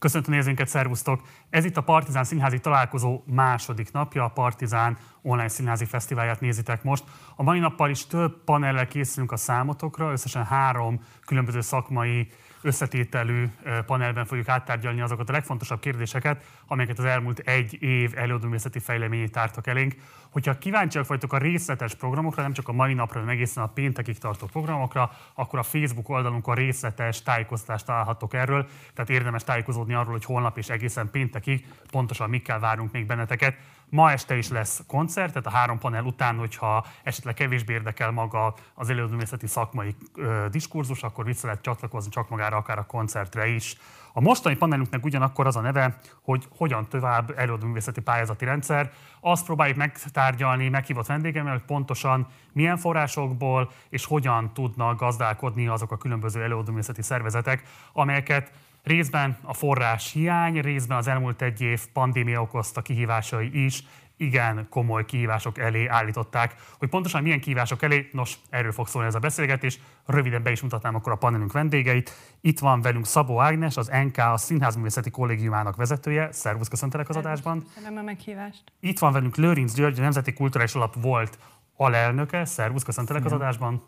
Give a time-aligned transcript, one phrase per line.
[0.00, 1.20] Köszöntöm nézőinket, szervusztok!
[1.50, 7.04] Ez itt a Partizán Színházi Találkozó második napja, a Partizán online színházi fesztiválját nézitek most.
[7.36, 12.28] A mai nappal is több panellel készülünk a számotokra, összesen három különböző szakmai
[12.62, 13.46] összetételű
[13.86, 19.66] panelben fogjuk áttárgyalni azokat a legfontosabb kérdéseket, amelyeket az elmúlt egy év előadóművészeti fejleményét tártak
[19.66, 19.94] elénk.
[20.30, 24.18] Hogyha kíváncsiak vagytok a részletes programokra, nem csak a mai napra, hanem egészen a péntekig
[24.18, 30.24] tartó programokra, akkor a Facebook oldalunkon részletes tájékoztatást találhatok erről, tehát érdemes tájékozódni arról, hogy
[30.24, 33.56] holnap és egészen péntekig pontosan mikkel várunk még benneteket.
[33.90, 38.54] Ma este is lesz koncert, tehát a három panel után, hogyha esetleg kevésbé érdekel maga
[38.74, 43.76] az előadóművészeti szakmai ö, diskurzus, akkor vissza lehet csatlakozni csak magára, akár a koncertre is.
[44.12, 48.92] A mostani panelünknek ugyanakkor az a neve, hogy hogyan tovább előadóművészeti pályázati rendszer.
[49.20, 55.96] Azt próbáljuk megtárgyalni meghívott vendégemmel, hogy pontosan milyen forrásokból és hogyan tudnak gazdálkodni azok a
[55.96, 58.52] különböző előadóművészeti szervezetek, amelyeket
[58.82, 63.84] Részben a forrás hiány, részben az elmúlt egy év pandémia okozta kihívásai is
[64.20, 66.54] igen komoly kihívások elé állították.
[66.78, 69.78] Hogy pontosan milyen kihívások elé, nos, erről fog szólni ez a beszélgetés.
[70.06, 72.12] Röviden be is mutatnám akkor a panelünk vendégeit.
[72.40, 76.32] Itt van velünk Szabó Ágnes, az NK, a Színházművészeti Kollégiumának vezetője.
[76.32, 77.64] Szervusz, köszöntelek az adásban.
[77.74, 78.62] Köszönöm a meghívást.
[78.80, 81.38] Itt van velünk Lőrinc György, a Nemzeti Kulturális Alap volt
[81.76, 82.44] alelnöke.
[82.44, 83.82] Szervusz, köszöntelek az adásban.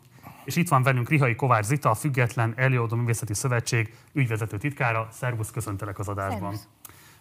[0.45, 5.07] És itt van velünk Rihai Kovács Zita, a Független Előadó Művészeti Szövetség ügyvezető titkára.
[5.11, 6.55] Szervusz, köszöntelek az adásban.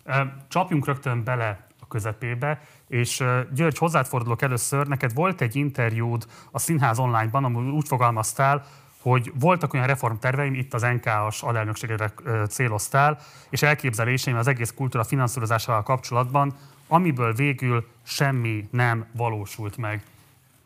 [0.04, 0.36] Szervusz.
[0.48, 4.86] Csapjunk rögtön bele a közepébe, és György, hozzád fordulok először.
[4.86, 8.64] Neked volt egy interjúd a Színház online-ban, ahol úgy fogalmaztál,
[9.00, 12.12] hogy voltak olyan reformterveim, itt az NK-as alelnökségre
[12.48, 13.18] céloztál,
[13.50, 16.54] és elképzeléseim az egész kultúra finanszírozásával kapcsolatban,
[16.88, 20.02] amiből végül semmi nem valósult meg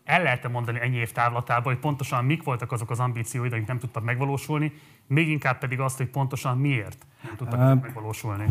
[0.07, 3.79] el lehet mondani ennyi év távlatában, hogy pontosan mik voltak azok az ambícióid, amik nem
[3.79, 4.73] tudtak megvalósulni,
[5.07, 8.45] még inkább pedig azt, hogy pontosan miért nem tudtak uh, megvalósulni.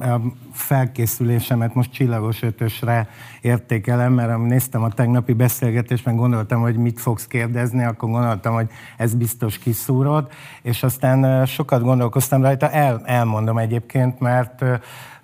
[0.00, 0.20] A
[0.52, 3.08] felkészülésemet most csillagos ötösre
[3.40, 8.70] értékelem, mert néztem a tegnapi beszélgetést, meg gondoltam, hogy mit fogsz kérdezni, akkor gondoltam, hogy
[8.96, 10.32] ez biztos kiszúrod,
[10.62, 14.60] és aztán sokat gondolkoztam rajta, el, elmondom egyébként, mert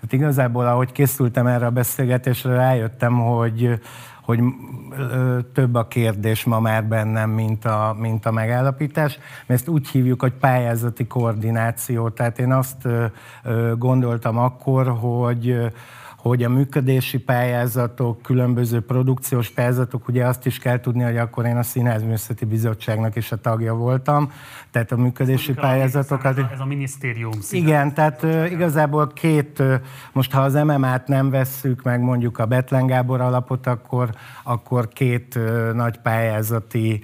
[0.00, 3.80] hát igazából, ahogy készültem erre a beszélgetésre, rájöttem, hogy
[4.28, 4.40] hogy
[5.52, 9.18] több a kérdés ma már bennem, mint a, mint a megállapítás.
[9.46, 12.08] Mi ezt úgy hívjuk, hogy pályázati koordináció.
[12.08, 12.88] Tehát én azt
[13.78, 15.72] gondoltam akkor, hogy
[16.18, 21.56] hogy a működési pályázatok, különböző produkciós pályázatok, ugye azt is kell tudni, hogy akkor én
[21.56, 24.32] a Színházművészeti Bizottságnak is a tagja voltam,
[24.70, 26.38] tehát a működési Mondjuk pályázatokat...
[26.38, 27.30] Ez a minisztérium.
[27.50, 29.74] Igen, tehát uh, igazából két, uh,
[30.12, 34.10] most ha az MMA-t nem vesszük meg mondjuk a Betlen Gábor alapot, akkor,
[34.42, 37.00] akkor két uh, nagy pályázati,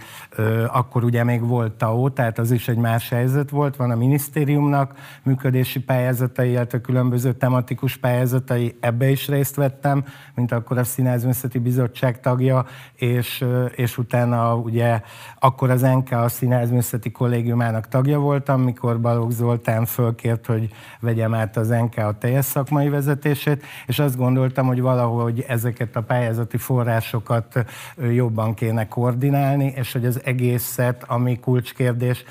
[0.67, 4.95] akkor ugye még volt TAO, tehát az is egy más helyzet volt, van a minisztériumnak
[5.23, 10.05] működési pályázatai, illetve különböző tematikus pályázatai, ebbe is részt vettem,
[10.35, 13.45] mint akkor a Színházművészeti Bizottság tagja, és,
[13.75, 15.01] és utána ugye
[15.39, 20.69] akkor az NK a Színházművészeti Kollégiumának tagja voltam, mikor Balogh Zoltán fölkért, hogy
[21.01, 26.03] vegyem át az NK a teljes szakmai vezetését, és azt gondoltam, hogy valahogy ezeket a
[26.03, 27.65] pályázati forrásokat
[28.13, 32.25] jobban kéne koordinálni, és hogy az egészet, ami kulcskérdés,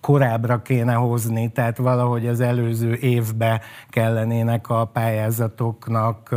[0.00, 6.34] korábbra kéne hozni, tehát valahogy az előző évbe kellenének a pályázatoknak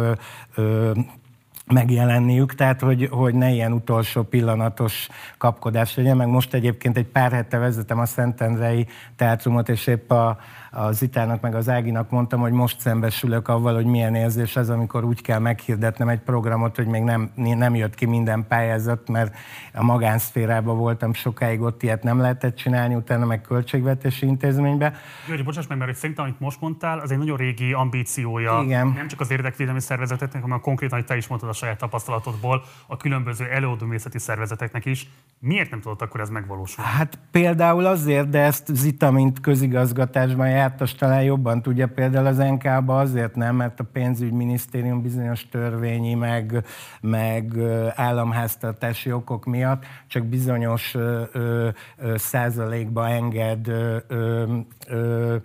[1.74, 5.08] megjelenniük, tehát hogy, hogy ne ilyen utolsó pillanatos
[5.38, 10.38] kapkodás legyen, meg most egyébként egy pár hete vezetem a Szentendrei Teátrumot, és épp a,
[10.76, 15.04] az Itának meg az Áginak mondtam, hogy most szembesülök avval, hogy milyen érzés ez, amikor
[15.04, 19.36] úgy kell meghirdetnem egy programot, hogy még nem, nem jött ki minden pályázat, mert
[19.74, 24.94] a magánszférában voltam sokáig, ott ilyet nem lehetett csinálni, utána meg költségvetési intézménybe.
[25.28, 28.62] György, bocsáss meg, mert hogy szerintem, amit most mondtál, az egy nagyon régi ambíciója.
[28.64, 28.88] Igen.
[28.88, 32.98] Nem csak az érdekvédelmi szervezeteknek, hanem konkrétan, hogy te is mondtad a saját tapasztalatodból, a
[32.98, 35.10] különböző előadóművészeti szervezeteknek is.
[35.40, 36.90] Miért nem tudott akkor ez megvalósulni?
[36.92, 42.68] Hát például azért, de ezt Zita, mint közigazgatásban jártas talán jobban tudja, például az nk
[42.86, 46.66] azért nem, mert a pénzügyminisztérium bizonyos törvényi, meg,
[47.02, 47.54] meg
[47.96, 51.70] államháztartási okok miatt csak bizonyos ö, ö,
[52.16, 54.44] százalékba enged ö, ö,
[54.88, 55.36] ö,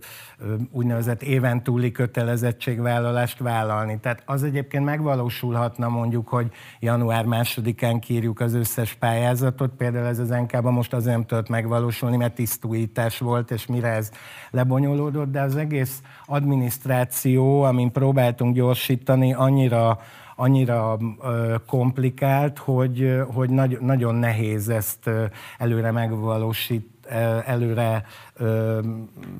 [0.71, 3.99] úgynevezett éven túli kötelezettségvállalást vállalni.
[4.01, 10.29] Tehát az egyébként megvalósulhatna mondjuk, hogy január másodikán kírjuk az összes pályázatot, például ez az
[10.29, 14.11] nk most azért nem tudott megvalósulni, mert tisztújítás volt, és mire ez
[14.51, 19.99] lebonyolódott, de az egész adminisztráció, amin próbáltunk gyorsítani, annyira
[20.41, 20.99] annyira
[21.67, 25.11] komplikált, hogy, hogy nagy, nagyon nehéz ezt
[25.59, 27.00] előre megvalósít,
[27.45, 28.05] előre,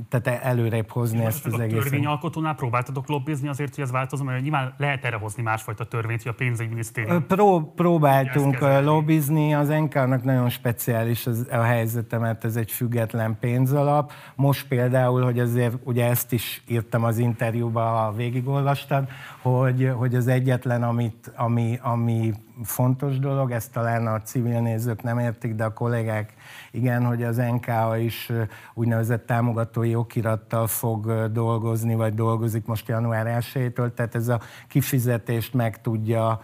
[0.09, 1.79] tehát előrébb hozni ezt az egészet.
[1.79, 6.23] A törvényalkotónál próbáltatok lobbizni azért, hogy ez változom, mert nyilván lehet erre hozni másfajta törvényt,
[6.23, 7.27] hogy a pénzügyminisztérium...
[7.27, 14.13] Pró- próbáltunk lobbizni, az NK-nak nagyon speciális az, a helyzete, mert ez egy független pénzalap.
[14.35, 19.09] Most például, hogy azért ugye ezt is írtam az interjúban, ha végigolvastad,
[19.43, 22.33] hogy, hogy az egyetlen, amit, ami, ami
[22.63, 26.35] fontos dolog, ezt talán a civil nézők nem értik, de a kollégák
[26.71, 28.33] igen, hogy az NKA is
[28.75, 35.81] úgynevezett támogatói okirattal fog dolgozni, vagy dolgozik most január 1-től, tehát ez a kifizetést meg
[35.81, 36.41] tudja,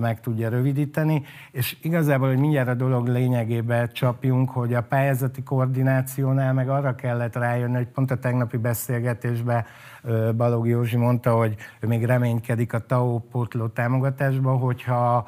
[0.00, 6.52] meg tudja rövidíteni, és igazából, hogy mindjárt a dolog lényegébe csapjunk, hogy a pályázati koordinációnál
[6.52, 9.64] meg arra kellett rájönni, hogy pont a tegnapi beszélgetésben
[10.36, 15.26] Balog Józsi mondta, hogy ő még reménykedik a TAO pótló támogatásba, hogyha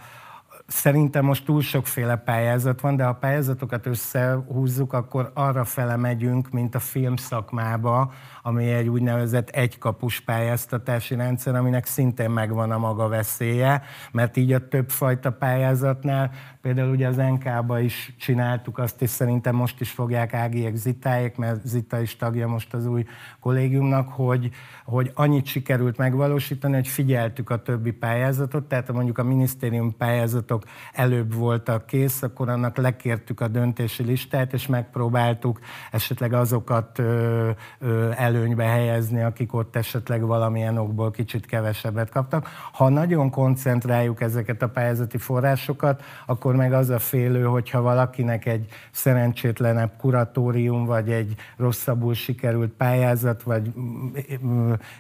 [0.67, 6.51] Szerintem most túl sokféle pályázat van, de ha a pályázatokat összehúzzuk, akkor arra fele megyünk,
[6.51, 13.83] mint a filmszakmába, ami egy úgynevezett egykapus pályáztatási rendszer, aminek szintén megvan a maga veszélye,
[14.13, 16.31] mert így a többfajta pályázatnál,
[16.61, 21.67] például ugye az NK-ba is csináltuk azt, és szerintem most is fogják Ágiek Zitáék, mert
[21.67, 23.05] Zita is tagja most az új
[23.41, 24.51] kollégiumnak, hogy,
[24.85, 30.56] hogy annyit sikerült megvalósítani, hogy figyeltük a többi pályázatot, tehát mondjuk a minisztérium pályázatok
[30.93, 35.61] előbb voltak kész, akkor annak lekértük a döntési listát, és megpróbáltuk
[35.91, 42.49] esetleg azokat ö, ö, előnybe helyezni, akik ott esetleg valamilyen okból kicsit kevesebbet kaptak.
[42.73, 48.67] Ha nagyon koncentráljuk ezeket a pályázati forrásokat, akkor meg az a félő, hogyha valakinek egy
[48.91, 53.73] szerencsétlenebb kuratórium, vagy egy rosszabbul sikerült pályázat, vagy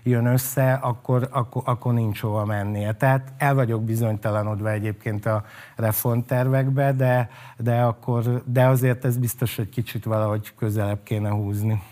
[0.03, 2.93] jön össze, akkor, akkor, akkor nincs hova mennie.
[2.93, 5.45] Tehát el vagyok bizonytalanodva egyébként a
[5.77, 11.83] reformtervekbe, de, de, akkor, de azért ez biztos, hogy kicsit valahogy közelebb kéne húzni.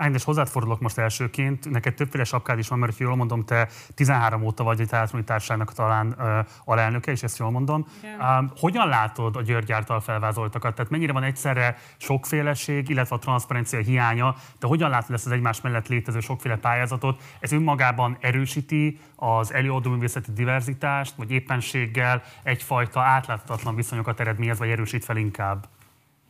[0.00, 1.70] Ágnes, hozzád fordulok most elsőként.
[1.70, 5.72] Neked többféle sapkád is van, mert jól mondom, te 13 óta vagy egy teátrumi társának
[5.72, 7.86] talán uh, alelnöke, és ezt jól mondom.
[8.02, 10.74] Uh, hogyan látod a György által felvázoltakat?
[10.74, 15.60] Tehát mennyire van egyszerre sokféleség, illetve a transzparencia hiánya, de hogyan látod ezt az egymás
[15.60, 17.22] mellett létező sokféle pályázatot?
[17.40, 25.16] Ez önmagában erősíti az előadóművészeti diverzitást, vagy éppenséggel egyfajta átláthatatlan viszonyokat eredményez, vagy erősít fel
[25.16, 25.68] inkább?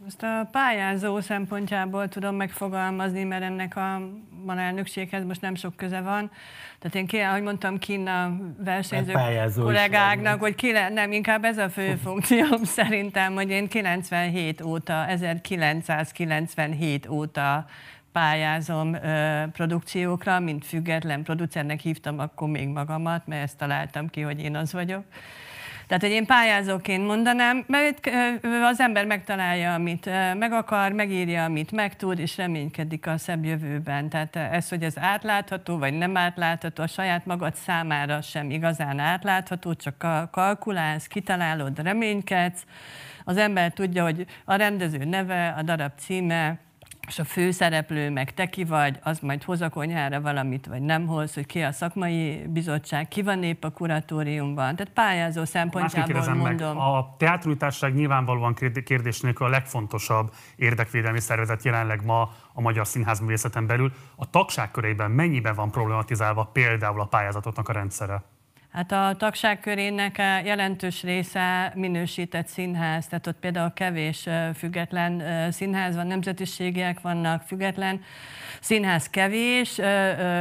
[0.06, 4.00] Ezt a pályázó szempontjából tudom megfogalmazni, mert ennek a
[4.44, 6.30] van elnökséghez most nem sok köze van.
[6.78, 9.12] Tehát én ki, ahogy mondtam, Kína versenyző
[9.54, 15.06] kollégáknak, hogy ki le, nem, inkább ez a fő funkcióm szerintem, hogy én 97 óta,
[15.06, 17.66] 1997 óta
[18.12, 24.40] pályázom ö, produkciókra, mint független producernek hívtam akkor még magamat, mert ezt találtam ki, hogy
[24.40, 25.04] én az vagyok.
[25.88, 28.11] Tehát, hogy én pályázóként mondanám, mert
[28.62, 34.08] az ember megtalálja, amit meg akar, megírja, amit megtud, és reménykedik a szebb jövőben.
[34.08, 39.75] Tehát ez, hogy ez átlátható, vagy nem átlátható, a saját magad számára sem igazán átlátható,
[39.75, 42.64] csak kalkulálsz, kitalálod, reménykedsz.
[43.25, 46.58] Az ember tudja, hogy a rendező neve, a darab címe,
[47.08, 51.06] és a főszereplő, meg te ki vagy, az majd hoz a konyhára valamit, vagy nem
[51.06, 54.76] hoz, hogy ki a szakmai bizottság, ki van épp a kuratóriumban.
[54.76, 56.76] Tehát pályázó szempontjából mondom.
[56.76, 63.66] Meg, a teátrújtárság nyilvánvalóan kérdés nélkül a legfontosabb érdekvédelmi szervezet jelenleg ma a magyar színházművészeten
[63.66, 63.93] belül.
[64.16, 68.22] A tagság körében mennyiben van problematizálva például a pályázatoknak a rendszere?
[68.78, 76.06] Hát a tagság körének jelentős része minősített színház, tehát ott például kevés független színház van,
[76.06, 78.00] nemzetiségiek vannak, független
[78.61, 79.80] színház kevés,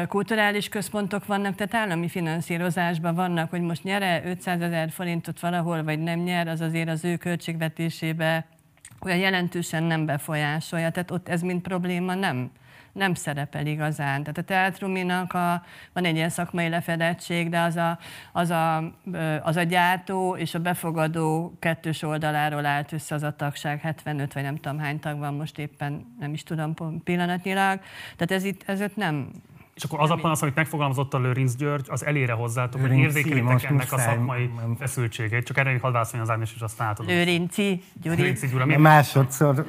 [0.08, 6.00] kulturális központok vannak, tehát állami finanszírozásban vannak, hogy most nyere 500 ezer forintot valahol, vagy
[6.00, 8.46] nem nyer, az azért az ő költségvetésébe
[9.02, 12.52] olyan jelentősen nem befolyásolja, tehát ott ez mint probléma nem
[12.98, 14.22] nem szerepel igazán.
[14.22, 15.64] Tehát a teátruminak a,
[15.94, 18.00] van egy ilyen szakmai lefedettség, de az a,
[18.32, 18.78] az, a,
[19.42, 24.44] az a gyártó és a befogadó kettős oldaláról állt össze az a tagság, 75 vagy
[24.44, 26.74] nem tudom hány tag van most éppen, nem is tudom
[27.04, 27.80] pillanatnyilag.
[28.16, 29.32] Tehát ez itt, ez itt nem,
[29.78, 33.64] és akkor az a panasz, amit megfogalmazott a Lőrinc György, az elére hozzátok, hogy érzékelitek
[33.64, 35.46] ennek a szakmai feszültségét.
[35.46, 37.16] Csak erre még hadd válaszolni az Ágnes, és aztán átadom.
[37.16, 38.16] Lőrinci, Gyuri.
[38.16, 38.66] Lőrinci Gyura.
[38.66, 39.66] Másodszor.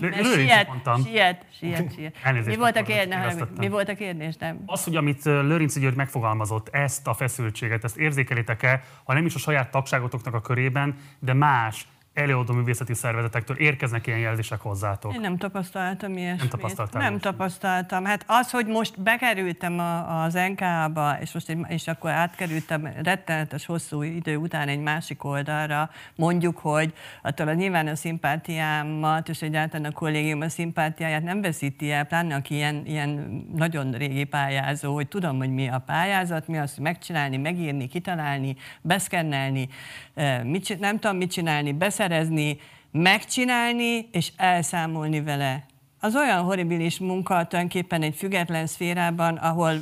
[0.00, 1.04] Lőrinci mondtam.
[1.04, 2.46] Siet, siet, siet.
[2.46, 3.34] Mi volt a kérdés?
[3.58, 4.36] Mi volt a kérdés?
[4.36, 4.62] Nem.
[4.66, 9.38] Az, hogy amit Lőrinci György megfogalmazott, ezt a feszültséget, ezt érzékelitek-e, ha nem is a
[9.38, 15.14] saját tagságotoknak a körében, de más előadó művészeti szervezetektől érkeznek ilyen jelzések hozzátok?
[15.14, 16.40] Én nem tapasztaltam ilyesmit.
[16.40, 17.00] Nem tapasztaltam.
[17.00, 18.04] Nem tapasztaltam.
[18.04, 23.66] Hát az, hogy most bekerültem a, az NK-ba, és, most egy, és akkor átkerültem rettenetes
[23.66, 29.90] hosszú idő után egy másik oldalra, mondjuk, hogy attól a nyilván a szimpátiámat, és egyáltalán
[29.90, 33.08] a kollégium a szimpátiáját nem veszíti el, pláne aki ilyen, ilyen
[33.54, 38.56] nagyon régi pályázó, hogy tudom, hogy mi a pályázat, mi az, hogy megcsinálni, megírni, kitalálni,
[38.80, 39.68] beszkennelni,
[40.14, 42.58] eh, mit, nem tudom mit csinálni, beszerezni,
[42.90, 45.66] megcsinálni és elszámolni vele.
[46.00, 49.72] Az olyan horribilis munka tulajdonképpen egy független szférában, ahol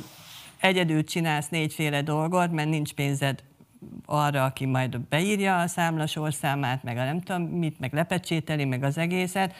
[0.59, 3.43] egyedül csinálsz négyféle dolgot, mert nincs pénzed
[4.05, 8.97] arra, aki majd beírja a számlasorszámát, meg a nem tudom mit, meg lepecsételi, meg az
[8.97, 9.53] egészet,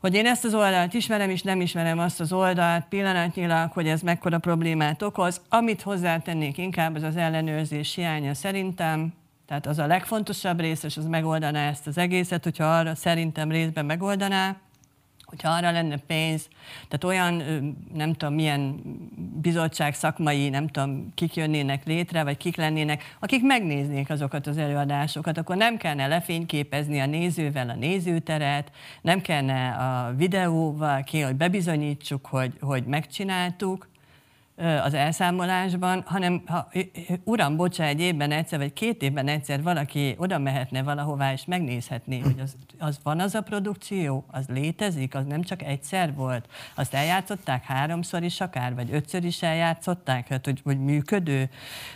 [0.00, 4.00] hogy én ezt az oldalt ismerem, és nem ismerem azt az oldalt pillanatnyilag, hogy ez
[4.00, 5.40] mekkora problémát okoz.
[5.48, 9.12] Amit hozzátennék inkább, az az ellenőrzés hiánya szerintem,
[9.50, 13.84] tehát az a legfontosabb rész, és az megoldaná ezt az egészet, hogyha arra szerintem részben
[13.84, 14.56] megoldaná,
[15.24, 16.48] hogyha arra lenne pénz,
[16.88, 17.34] tehát olyan,
[17.94, 18.80] nem tudom, milyen
[19.40, 25.38] bizottság szakmai, nem tudom, kik jönnének létre, vagy kik lennének, akik megnéznék azokat az előadásokat,
[25.38, 28.70] akkor nem kellene lefényképezni a nézővel a nézőteret,
[29.02, 33.88] nem kellene a videóval ki, hogy bebizonyítsuk, hogy, hogy megcsináltuk,
[34.60, 36.68] az elszámolásban, hanem ha,
[37.24, 42.18] uram, bocsá, egy évben egyszer, vagy két évben egyszer valaki oda mehetne valahová, és megnézhetné,
[42.18, 46.48] hogy az, az van az a produkció, az létezik, az nem csak egyszer volt.
[46.74, 51.48] Azt eljátszották háromszor is akár, vagy ötször is eljátszották, hát, hogy, hogy működő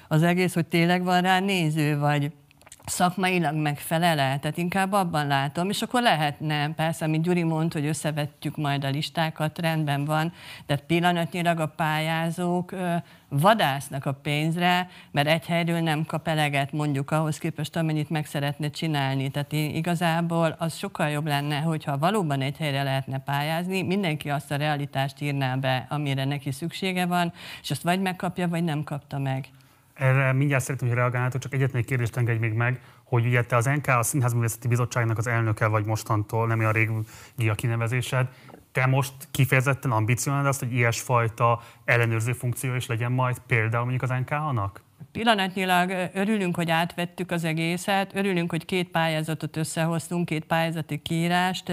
[0.09, 2.33] az egész, hogy tényleg van rá néző, vagy,
[2.85, 8.57] szakmailag megfelele, tehát inkább abban látom, és akkor lehetne, persze, amit Gyuri mondta, hogy összevetjük
[8.57, 10.33] majd a listákat, rendben van,
[10.67, 12.75] de pillanatnyilag a pályázók
[13.29, 18.71] vadásznak a pénzre, mert egy helyről nem kap eleget mondjuk ahhoz képest, amennyit meg szeretne
[18.71, 19.31] csinálni.
[19.31, 24.57] Tehát igazából az sokkal jobb lenne, hogyha valóban egy helyre lehetne pályázni, mindenki azt a
[24.57, 29.49] realitást írná be, amire neki szüksége van, és azt vagy megkapja, vagy nem kapta meg.
[29.95, 33.57] Erre mindjárt szeretném, hogy reagálnátok, csak egyetlen egy kérdést engedj még meg, hogy ugye te
[33.57, 38.29] az NK, a Színházművészeti Bizottságnak az elnöke vagy mostantól, nem olyan régi a kinevezésed.
[38.73, 44.19] Te most kifejezetten ambicionálod azt, hogy ilyesfajta ellenőrző funkció is legyen majd például mondjuk az
[44.19, 44.83] NK-nak?
[45.13, 51.73] Pillanatnyilag örülünk, hogy átvettük az egészet, örülünk, hogy két pályázatot összehoztunk, két pályázati kiírást,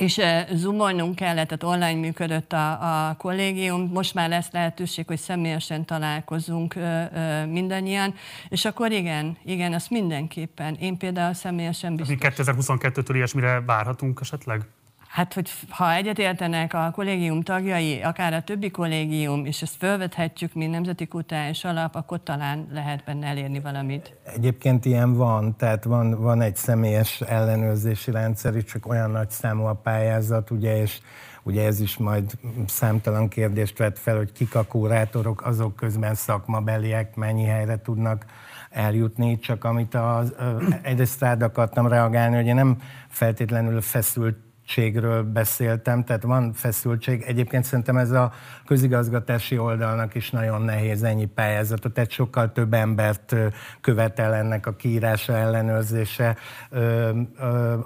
[0.00, 0.20] és
[0.52, 6.74] zoomolnunk kellett, tehát online működött a, a kollégium, most már lesz lehetőség, hogy személyesen találkozunk
[6.74, 8.14] ö, ö, mindannyian,
[8.48, 10.74] és akkor igen, igen, azt mindenképpen.
[10.74, 12.16] Én például személyesen biztos.
[12.20, 14.66] 2022-től ilyesmire várhatunk esetleg?
[15.08, 20.70] Hát, hogy ha egyetértenek a kollégium tagjai, akár a többi kollégium, és ezt felvethetjük, mint
[20.70, 24.16] nemzeti kutatás alap, akkor talán lehet benne elérni valamit.
[24.34, 29.74] Egyébként ilyen van, tehát van, van egy személyes ellenőrzési rendszer, csak olyan nagy számú a
[29.74, 31.00] pályázat, ugye, és
[31.42, 32.32] ugye ez is majd
[32.66, 38.24] számtalan kérdést vett fel, hogy kik a kurátorok, azok közben szakmabeliek mennyi helyre tudnak
[38.70, 40.34] eljutni, csak amit az,
[40.82, 42.76] egyrészt rád akartam reagálni, hogy én nem
[43.08, 44.36] feltétlenül feszült
[44.66, 47.22] feszültségről beszéltem, tehát van feszültség.
[47.26, 48.32] Egyébként szerintem ez a
[48.66, 53.34] közigazgatási oldalnak is nagyon nehéz ennyi pályázatot, tehát sokkal több embert
[53.80, 56.36] követel ennek a kiírása, ellenőrzése.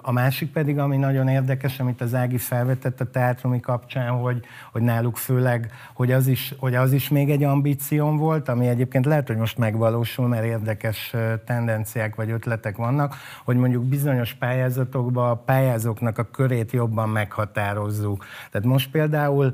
[0.02, 4.82] A másik pedig, ami nagyon érdekes, amit az Ági felvetett a teátrumi kapcsán, hogy, hogy
[4.82, 9.26] náluk főleg, hogy az, is, hogy az is még egy ambícióm volt, ami egyébként lehet,
[9.26, 16.18] hogy most megvalósul, mert érdekes tendenciák vagy ötletek vannak, hogy mondjuk bizonyos pályázatokban a pályázóknak
[16.18, 18.24] a körét jobban meghatározzuk.
[18.50, 19.52] Tehát most például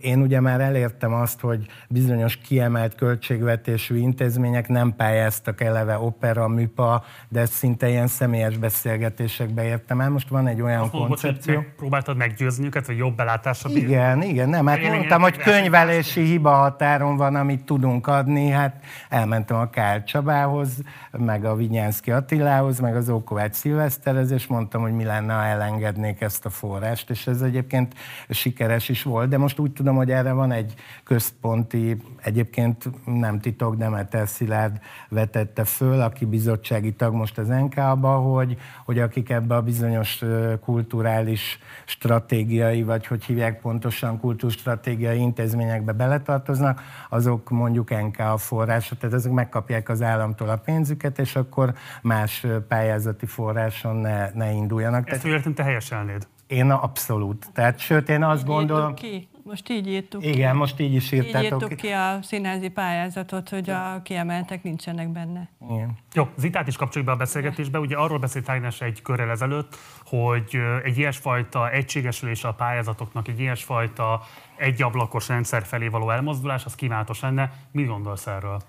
[0.00, 7.04] én ugye már elértem azt, hogy bizonyos kiemelt költségvetésű intézmények nem pályáztak eleve opera, műpa,
[7.28, 10.10] de ezt szinte ilyen személyes beszélgetésekbe értem el.
[10.10, 11.52] Most van egy olyan azt koncepció.
[11.52, 16.24] Mondod, hogy próbáltad meggyőzni őket, vagy jobb belátásra Igen, igen, nem, hát mondtam, hogy könyvelési
[16.24, 20.82] hiba határon van, amit tudunk adni, hát elmentem a Kál Csabához,
[21.12, 26.19] meg a Vinyánszki Attilához, meg az Ókovács Szilveszterhez, és mondtam, hogy mi lenne, ha elengednék
[26.20, 27.94] ezt a forrást, és ez egyébként
[28.28, 30.74] sikeres is volt, de most úgy tudom, hogy erre van egy
[31.04, 38.56] központi, egyébként nem titok, Demeter Szilárd vetette föl, aki bizottsági tag most az NK-ba, hogy,
[38.84, 40.24] hogy akik ebbe a bizonyos
[40.60, 49.14] kulturális stratégiai, vagy hogy hívják pontosan kultúrstratégiai intézményekbe beletartoznak, azok mondjuk NK a forrása, tehát
[49.14, 55.10] ezek megkapják az államtól a pénzüket, és akkor más pályázati forráson ne, ne induljanak.
[55.10, 56.09] Ezt értem, te helyeselnéd?
[56.50, 57.50] Én abszolút.
[57.52, 58.94] Tehát, sőt, én azt gondolom...
[58.94, 59.28] Ki?
[59.44, 61.44] Most így írtuk Igen, most így is írtátok.
[61.44, 65.48] Így írtuk ki a színházi pályázatot, hogy a kiemeltek nincsenek benne.
[65.70, 65.98] Igen.
[66.12, 67.78] Jó, Zitát is kapcsoljuk be a beszélgetésbe.
[67.78, 74.22] Ugye arról beszélt Ágnes egy körrel ezelőtt, hogy egy ilyesfajta egységesülés a pályázatoknak, egy ilyesfajta
[74.56, 77.52] egyablakos rendszer felé való elmozdulás, az kívánatos lenne.
[77.72, 78.62] Mit gondolsz erről?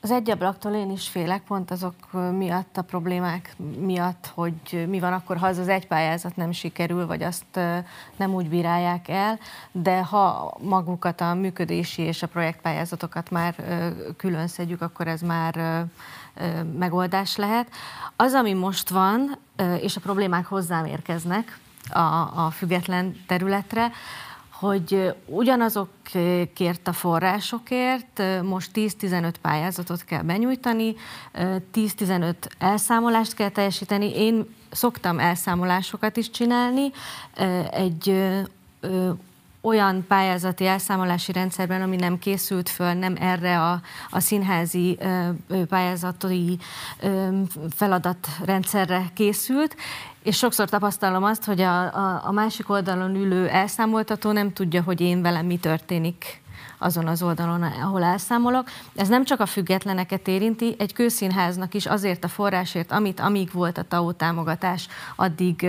[0.00, 1.94] Az egyablaktól én is félek, pont azok
[2.36, 7.06] miatt, a problémák miatt, hogy mi van akkor, ha az az egy pályázat nem sikerül,
[7.06, 7.60] vagy azt
[8.16, 9.38] nem úgy bírálják el,
[9.72, 13.54] de ha magukat a működési és a projektpályázatokat már
[14.16, 15.84] külön szedjük, akkor ez már
[16.78, 17.68] megoldás lehet.
[18.16, 19.38] Az, ami most van,
[19.80, 21.58] és a problémák hozzám érkeznek
[21.90, 21.98] a,
[22.44, 23.90] a független területre,
[24.58, 30.94] hogy ugyanazokért a forrásokért most 10-15 pályázatot kell benyújtani,
[31.74, 34.14] 10-15 elszámolást kell teljesíteni.
[34.14, 36.90] Én szoktam elszámolásokat is csinálni,
[37.70, 38.24] egy
[39.68, 44.98] olyan pályázati elszámolási rendszerben, ami nem készült föl, nem erre a, a színházi
[45.68, 46.58] pályázati
[47.76, 49.76] feladatrendszerre készült,
[50.22, 55.00] és sokszor tapasztalom azt, hogy a, a, a másik oldalon ülő elszámoltató nem tudja, hogy
[55.00, 56.40] én velem mi történik
[56.78, 58.68] azon az oldalon, ahol elszámolok.
[58.94, 63.78] Ez nem csak a függetleneket érinti, egy kőszínháznak is azért a forrásért, amit amíg volt
[63.78, 65.66] a TAO támogatás, addig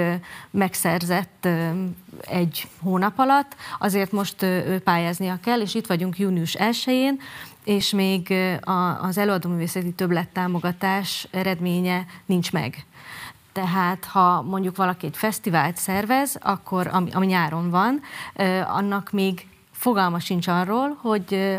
[0.52, 1.48] megszerzett
[2.22, 4.46] egy hónap alatt, azért most
[4.84, 7.20] pályáznia kell, és itt vagyunk június 1-én,
[7.64, 8.34] és még
[9.02, 12.86] az előadóművészeti többlettámogatás eredménye nincs meg.
[13.52, 18.02] Tehát ha mondjuk valaki egy fesztivált szervez, akkor ami, ami nyáron van,
[18.68, 19.48] annak még
[19.80, 21.58] fogalma sincs arról, hogy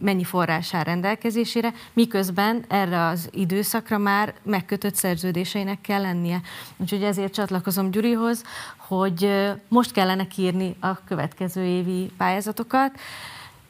[0.00, 6.40] mennyi forrás áll rendelkezésére, miközben erre az időszakra már megkötött szerződéseinek kell lennie.
[6.76, 8.42] Úgyhogy ezért csatlakozom Gyurihoz,
[8.76, 9.30] hogy
[9.68, 12.98] most kellene kírni a következő évi pályázatokat,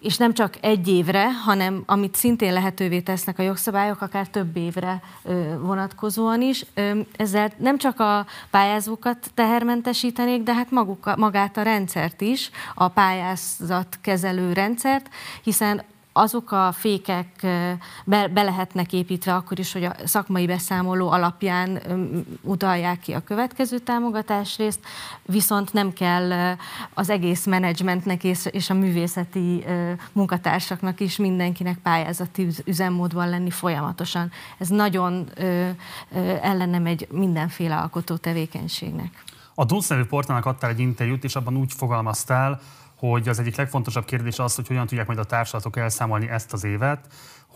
[0.00, 5.02] és nem csak egy évre, hanem amit szintén lehetővé tesznek a jogszabályok, akár több évre
[5.60, 6.64] vonatkozóan is.
[7.16, 13.98] Ezzel nem csak a pályázókat tehermentesítenék, de hát maguk, magát a rendszert is, a pályázat
[14.00, 15.08] kezelő rendszert,
[15.42, 15.82] hiszen
[16.16, 17.46] azok a fékek
[18.04, 21.80] be, be lehetnek építve akkor is, hogy a szakmai beszámoló alapján
[22.42, 24.80] utalják ki a következő támogatás részt,
[25.22, 26.56] viszont nem kell
[26.94, 29.64] az egész menedzsmentnek és, és a művészeti
[30.12, 34.30] munkatársaknak is mindenkinek pályázati üzemmódban lenni folyamatosan.
[34.58, 35.28] Ez nagyon
[36.42, 39.24] ellene megy mindenféle alkotó tevékenységnek.
[39.54, 42.60] A Dunsz nevű portálnak adtál egy interjút, és abban úgy fogalmaztál,
[42.96, 46.64] hogy az egyik legfontosabb kérdés az, hogy hogyan tudják majd a társadatok elszámolni ezt az
[46.64, 47.06] évet,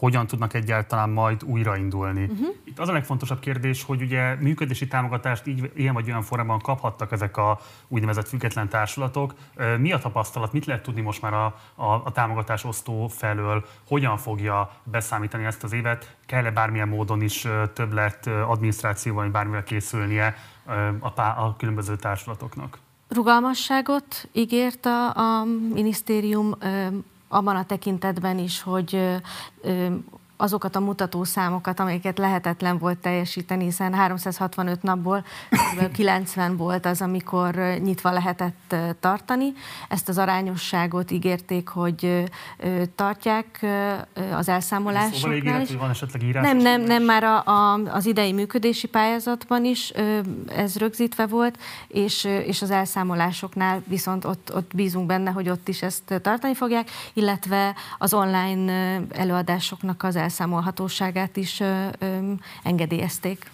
[0.01, 2.25] hogyan tudnak egyáltalán majd újraindulni.
[2.25, 2.47] Uh-huh.
[2.65, 7.13] Itt az a legfontosabb kérdés, hogy ugye működési támogatást így, ilyen vagy olyan formában kaphattak
[7.13, 9.35] ezek a úgynevezett független társulatok.
[9.79, 14.17] Mi a tapasztalat, mit lehet tudni most már a, a, a támogatás osztó felől, hogyan
[14.17, 20.37] fogja beszámítani ezt az évet, kell-e bármilyen módon is többlet adminisztrációval, vagy bármivel készülnie
[21.01, 22.79] a, a különböző társulatoknak?
[23.11, 26.57] Rugalmasságot ígért a, a minisztérium
[27.29, 29.17] abban a tekintetben is, hogy
[30.41, 35.25] azokat a mutatószámokat, amelyeket lehetetlen volt teljesíteni, hiszen 365 napból
[35.93, 39.53] 90 volt az, amikor nyitva lehetett tartani.
[39.89, 42.25] Ezt az arányosságot ígérték, hogy
[42.95, 43.67] tartják
[44.33, 45.75] az elszámolásoknál is.
[45.75, 46.45] van esetleg írás?
[46.45, 49.93] Nem, nem, nem, már a, a, az idei működési pályázatban is
[50.57, 55.83] ez rögzítve volt, és, és az elszámolásoknál viszont ott, ott bízunk benne, hogy ott is
[55.83, 61.63] ezt tartani fogják, illetve az online előadásoknak az elszámolásoknál elszámolhatóságát is
[62.63, 63.51] engedélyezték.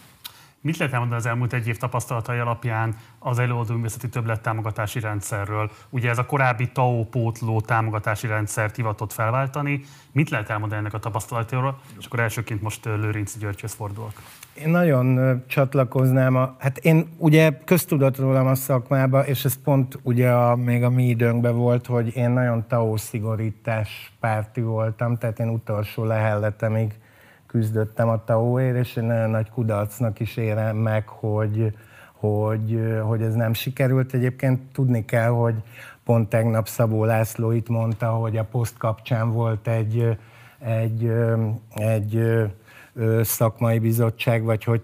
[0.60, 5.70] Mit lehet elmondani az elmúlt egy év tapasztalatai alapján az előadó művészeti többlettámogatási rendszerről?
[5.90, 9.84] Ugye ez a korábbi TAO pótló támogatási rendszert hivatott felváltani.
[10.12, 11.80] Mit lehet elmondani ennek a tapasztalatairól?
[11.98, 14.12] És akkor elsőként most Lőrinc Györgyhöz fordulok.
[14.60, 16.36] Én nagyon csatlakoznám.
[16.36, 20.90] A, hát én ugye köztudat rólam a szakmába, és ez pont ugye a, még a
[20.90, 26.98] mi időnkben volt, hogy én nagyon TAO szigorítás párti voltam, tehát én utolsó lehelletemig
[27.46, 31.72] küzdöttem a TAO-ért, és én nagyon nagy kudarcnak is érem meg, hogy,
[32.12, 34.14] hogy, hogy ez nem sikerült.
[34.14, 35.54] Egyébként tudni kell, hogy
[36.04, 40.16] pont tegnap Szabó László itt mondta, hogy a poszt kapcsán volt egy,
[40.58, 41.12] egy,
[41.74, 42.20] egy
[43.22, 44.82] szakmai bizottság, vagy hogy,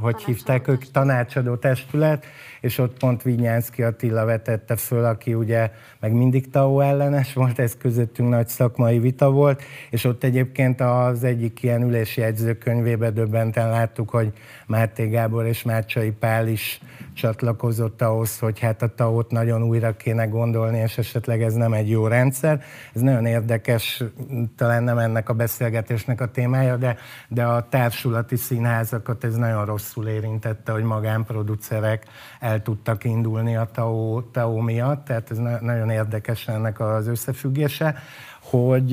[0.00, 2.24] hogy hívták ők, tanácsadó testület,
[2.64, 7.76] és ott pont Vinyánszki Attila vetette föl, aki ugye meg mindig TAO ellenes volt, ez
[7.76, 14.10] közöttünk nagy szakmai vita volt, és ott egyébként az egyik ilyen ülési jegyzőkönyvébe döbbenten láttuk,
[14.10, 14.32] hogy
[14.66, 16.80] Máté Gábor és Mácsai Pál is
[17.14, 21.90] csatlakozott ahhoz, hogy hát a TAO-t nagyon újra kéne gondolni, és esetleg ez nem egy
[21.90, 22.62] jó rendszer.
[22.94, 24.02] Ez nagyon érdekes,
[24.56, 26.96] talán nem ennek a beszélgetésnek a témája, de,
[27.28, 32.04] de a társulati színházakat ez nagyon rosszul érintette, hogy magánproducerek
[32.40, 37.94] el tudtak indulni a TAO, TAO miatt, tehát ez nagyon érdekes ennek az összefüggése,
[38.40, 38.92] hogy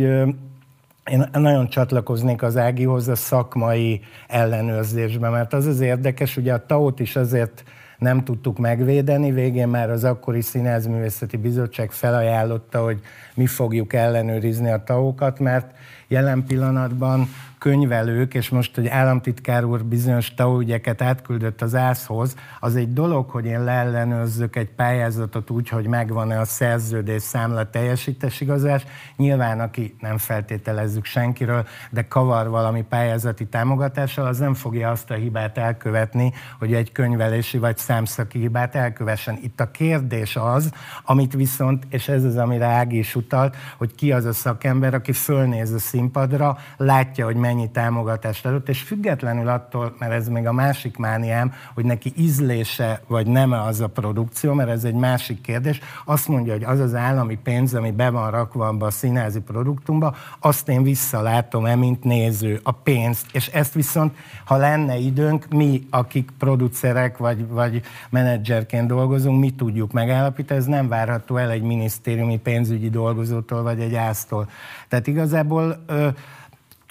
[1.09, 6.99] én nagyon csatlakoznék az Ágihoz a szakmai ellenőrzésbe, mert az az érdekes, ugye a TAO-t
[6.99, 7.63] is azért
[7.97, 12.99] nem tudtuk megvédeni, végén már az akkori Színházművészeti Bizottság felajánlotta, hogy
[13.33, 15.75] mi fogjuk ellenőrizni a TAO-kat, mert
[16.07, 17.27] jelen pillanatban
[17.61, 23.45] könyvelők, és most, hogy államtitkár úr bizonyos tauügyeket átküldött az ászhoz, az egy dolog, hogy
[23.45, 28.83] én leellenőrzök egy pályázatot úgy, hogy megvan-e a szerződés számla teljesítésigazás.
[29.17, 35.13] Nyilván, aki nem feltételezzük senkiről, de kavar valami pályázati támogatással, az nem fogja azt a
[35.13, 39.37] hibát elkövetni, hogy egy könyvelési vagy számszaki hibát elkövessen.
[39.41, 40.71] Itt a kérdés az,
[41.03, 45.11] amit viszont, és ez az, amire Ági is utalt, hogy ki az a szakember, aki
[45.11, 50.51] fölnéz a színpadra, látja, hogy mennyi támogatást adott, és függetlenül attól, mert ez még a
[50.51, 55.79] másik mániám, hogy neki ízlése vagy nem az a produkció, mert ez egy másik kérdés,
[56.05, 60.15] azt mondja, hogy az az állami pénz, ami be van rakva abba a színházi produktumba,
[60.39, 66.29] azt én visszalátom-e, mint néző, a pénzt, és ezt viszont, ha lenne időnk, mi, akik
[66.37, 72.89] producerek vagy, vagy menedzserként dolgozunk, mi tudjuk megállapítani, ez nem várható el egy minisztériumi pénzügyi
[72.89, 74.49] dolgozótól vagy egy ásztól.
[74.87, 75.85] Tehát igazából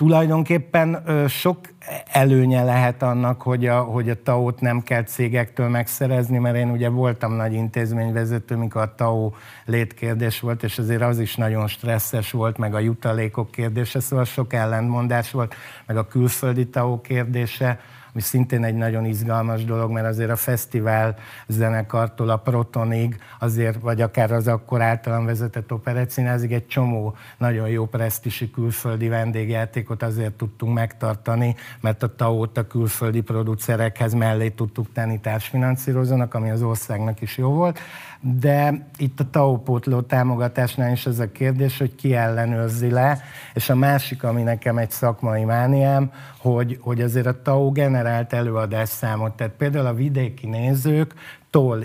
[0.01, 1.59] tulajdonképpen sok
[2.07, 6.89] előnye lehet annak, hogy a, hogy a TAO-t nem kell cégektől megszerezni, mert én ugye
[6.89, 9.33] voltam nagy intézményvezető, mikor a TAO
[9.65, 14.53] létkérdés volt, és azért az is nagyon stresszes volt, meg a jutalékok kérdése, szóval sok
[14.53, 15.55] ellentmondás volt,
[15.87, 17.81] meg a külföldi TAO kérdése,
[18.13, 24.01] ami szintén egy nagyon izgalmas dolog, mert azért a fesztivál zenekartól a Protonig, azért, vagy
[24.01, 30.75] akár az akkor általán vezetett operettszínházig egy csomó nagyon jó presztisi külföldi vendégjátékot azért tudtunk
[30.75, 37.39] megtartani, mert a TAO-t a külföldi producerekhez mellé tudtuk tenni társfinanszírozónak, ami az országnak is
[37.39, 37.79] jó volt
[38.21, 43.21] de itt a TAO pótló támogatásnál is ez a kérdés, hogy ki ellenőrzi le,
[43.55, 49.33] és a másik, ami nekem egy szakmai mániám, hogy, hogy azért a TAO generált előadásszámot,
[49.33, 51.15] tehát például a vidéki nézők
[51.51, 51.85] tól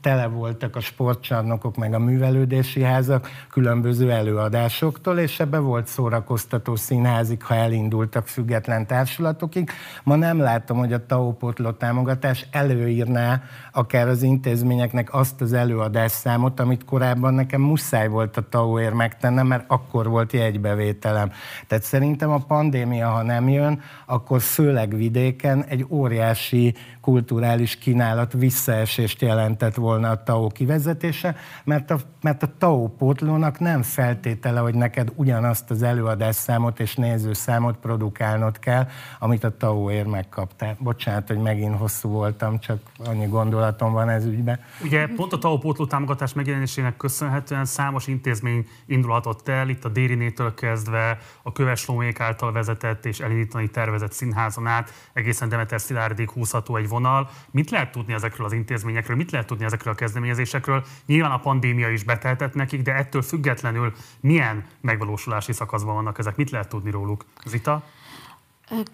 [0.00, 7.42] tele voltak a sportcsarnokok meg a művelődési házak különböző előadásoktól, és ebbe volt szórakoztató színházig,
[7.42, 9.70] ha elindultak független társulatokig.
[10.02, 11.34] Ma nem látom, hogy a TAO
[11.78, 18.94] támogatás előírná akár az intézményeknek azt az előadásszámot, amit korábban nekem muszáj volt a TAO-ért
[18.94, 21.30] megtennem, mert akkor volt jegybevételem.
[21.66, 29.22] Tehát szerintem a pandémia, ha nem jön, akkor főleg vidéken egy óriási kulturális kínálat visszaesést
[29.22, 35.12] jelentett volna a TAO kivezetése, mert a, mert a TAO pótlónak nem feltétele, hogy neked
[35.14, 38.86] ugyanazt az előadásszámot és nézőszámot produkálnod kell,
[39.18, 40.76] amit a TAO-ért megkaptál.
[40.78, 44.60] Bocsánat, hogy megint hosszú voltam, csak annyi gondolatom van ez ügyben.
[44.82, 50.54] Ugye pont a TAO pótló támogatás megjelenésének köszönhetően számos intézmény indulhatott el, itt a Dérinétől
[50.54, 56.88] kezdve a Köves által vezetett és elindítani tervezett színházon át, egészen Demeter Szilárdig húzható egy
[56.88, 57.28] vonal.
[57.50, 60.84] Mit lehet tudni ezekről az intézményekről, mit lehet tudni ezekről a kezdeményezésekről?
[61.06, 66.36] Nyilván a pandémia is beteltett nekik, de ettől függetlenül milyen megvalósulási szakaszban vannak ezek?
[66.36, 67.24] Mit lehet tudni róluk?
[67.46, 67.82] Zita?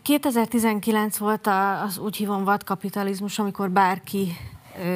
[0.03, 1.46] 2019 volt
[1.85, 4.37] az úgy hívom vadkapitalizmus, amikor bárki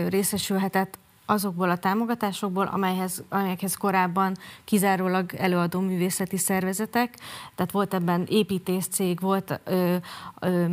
[0.08, 0.98] részesülhetett
[1.30, 7.14] azokból a támogatásokból, amelyhez, amelyekhez korábban kizárólag előadó művészeti szervezetek,
[7.54, 9.96] tehát volt ebben építészcég, volt ö,
[10.40, 10.64] ö,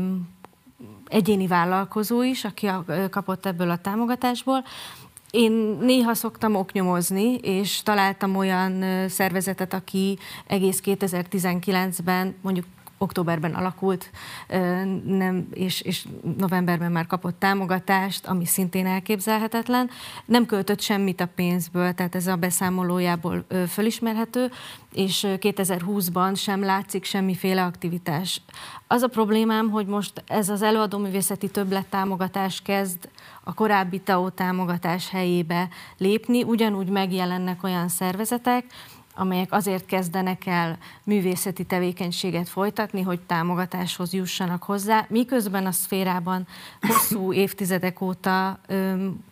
[1.08, 2.70] egyéni vállalkozó is, aki
[3.10, 4.64] kapott ebből a támogatásból.
[5.38, 12.66] Én néha szoktam oknyomozni, és találtam olyan szervezetet, aki egész 2019-ben mondjuk
[12.98, 14.12] októberben alakult,
[15.06, 16.08] nem, és, és
[16.38, 19.90] novemberben már kapott támogatást, ami szintén elképzelhetetlen.
[20.26, 24.52] Nem költött semmit a pénzből, tehát ez a beszámolójából fölismerhető,
[24.94, 28.42] és 2020-ban sem látszik semmiféle aktivitás.
[28.88, 31.50] Az a problémám, hogy most ez az előadóművészeti
[31.90, 33.10] támogatás kezd
[33.44, 38.66] a korábbi TAO támogatás helyébe lépni, ugyanúgy megjelennek olyan szervezetek,
[39.18, 46.48] amelyek azért kezdenek el művészeti tevékenységet folytatni, hogy támogatáshoz jussanak hozzá, miközben a szférában
[46.82, 49.24] hosszú évtizedek óta öm,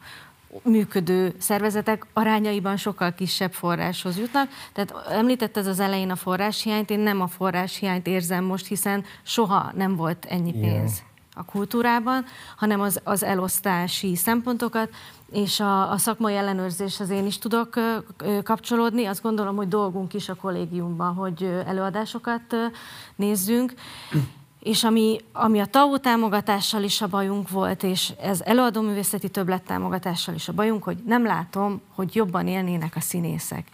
[0.63, 4.49] működő szervezetek arányaiban sokkal kisebb forráshoz jutnak.
[4.73, 9.95] Tehát említetted az elején a forráshiányt, én nem a forráshiányt érzem most, hiszen soha nem
[9.95, 10.93] volt ennyi pénz.
[10.97, 12.25] Yeah a kultúrában,
[12.57, 14.89] hanem az, az elosztási szempontokat,
[15.31, 17.73] és a, a szakmai ellenőrzéshez én is tudok
[18.43, 19.05] kapcsolódni.
[19.05, 22.55] Azt gondolom, hogy dolgunk is a kollégiumban, hogy előadásokat
[23.15, 23.73] nézzünk.
[24.59, 29.29] És ami, ami a TAO támogatással is a bajunk volt, és ez előadó művészeti
[29.65, 33.67] támogatással is a bajunk, hogy nem látom, hogy jobban élnének a színészek.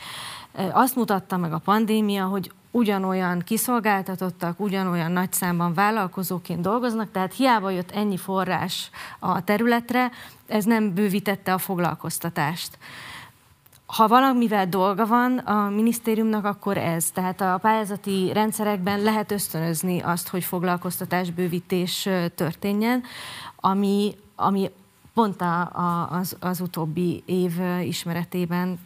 [0.71, 7.69] Azt mutatta meg a pandémia, hogy ugyanolyan kiszolgáltatottak, ugyanolyan nagy számban vállalkozóként dolgoznak, tehát hiába
[7.69, 10.11] jött ennyi forrás a területre,
[10.51, 12.77] ez nem bővítette a foglalkoztatást.
[13.85, 17.11] Ha valamivel dolga van a minisztériumnak, akkor ez.
[17.11, 23.03] Tehát a pályázati rendszerekben lehet ösztönözni azt, hogy foglalkoztatásbővítés történjen,
[23.55, 24.71] ami, ami
[25.13, 27.51] pont a, a, az, az utóbbi év
[27.83, 28.79] ismeretében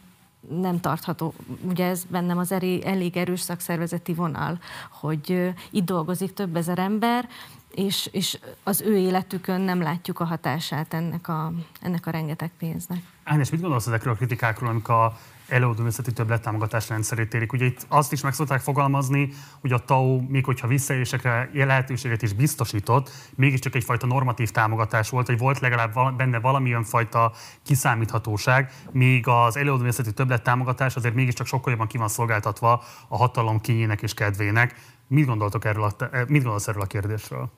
[0.48, 1.34] nem tartható.
[1.62, 2.52] Ugye ez bennem az
[2.82, 4.58] elég, erős szakszervezeti vonal,
[4.90, 7.28] hogy itt dolgozik több ezer ember,
[7.76, 12.98] és, és az ő életükön nem látjuk a hatását ennek a, ennek a rengeteg pénznek.
[13.24, 15.16] Ágnes, mit gondolsz ezekről a kritikákról, amik a
[15.48, 17.52] előadóművészeti többlettámogatás rendszerét érik.
[17.52, 22.32] Ugye itt azt is meg szokták fogalmazni, hogy a TAO, még hogyha visszaélésekre lehetőséget is
[22.32, 29.56] biztosított, mégiscsak egyfajta normatív támogatás volt, hogy volt legalább benne valamilyen fajta kiszámíthatóság, míg az
[29.56, 34.74] előadóművészeti többlettámogatás azért mégiscsak sokkal jobban ki van szolgáltatva a hatalom kényének és kedvének.
[35.08, 37.50] Mit gondoltok erről a, mit gondolsz erről a kérdésről?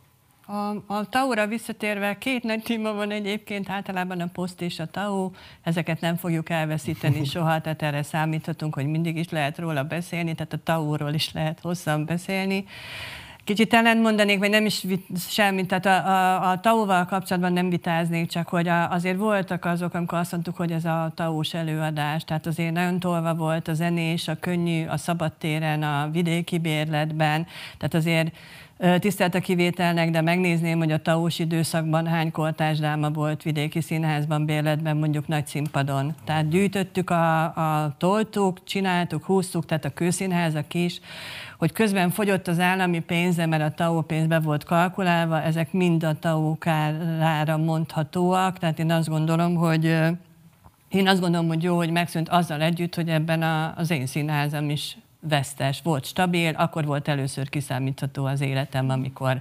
[0.51, 5.31] A, a TAU-ra visszatérve két nagy téma van egyébként, általában a poszt és a TAU,
[5.63, 10.53] ezeket nem fogjuk elveszíteni soha, tehát erre számíthatunk, hogy mindig is lehet róla beszélni, tehát
[10.53, 12.65] a TAU-ról is lehet hosszan beszélni.
[13.45, 14.85] Kicsit mondanék, vagy nem is
[15.17, 19.95] semmit, tehát a, a, a TAU-val kapcsolatban nem vitáznék, csak hogy a, azért voltak azok,
[19.95, 24.29] amikor azt mondtuk, hogy ez a TAU-s előadás, tehát azért nagyon tolva volt a zenés,
[24.29, 27.47] a könnyű, a szabadtéren, a vidéki bérletben,
[27.79, 28.33] tehát azért
[28.99, 34.97] tisztelt a kivételnek, de megnézném, hogy a taós időszakban hány koltásdráma volt vidéki színházban, bérletben,
[34.97, 36.15] mondjuk nagy színpadon.
[36.25, 41.01] Tehát gyűjtöttük a, a toltuk, csináltuk, húztuk, tehát a kőszínházak is,
[41.59, 46.19] hogy közben fogyott az állami pénze, mert a TAO pénzbe volt kalkulálva, ezek mind a
[46.19, 49.85] TAO kárára mondhatóak, tehát én azt gondolom, hogy
[50.89, 54.71] én azt gondolom, hogy jó, hogy megszűnt azzal együtt, hogy ebben a, az én színházam
[54.71, 59.41] is vesztes, volt stabil, akkor volt először kiszámítható az életem, amikor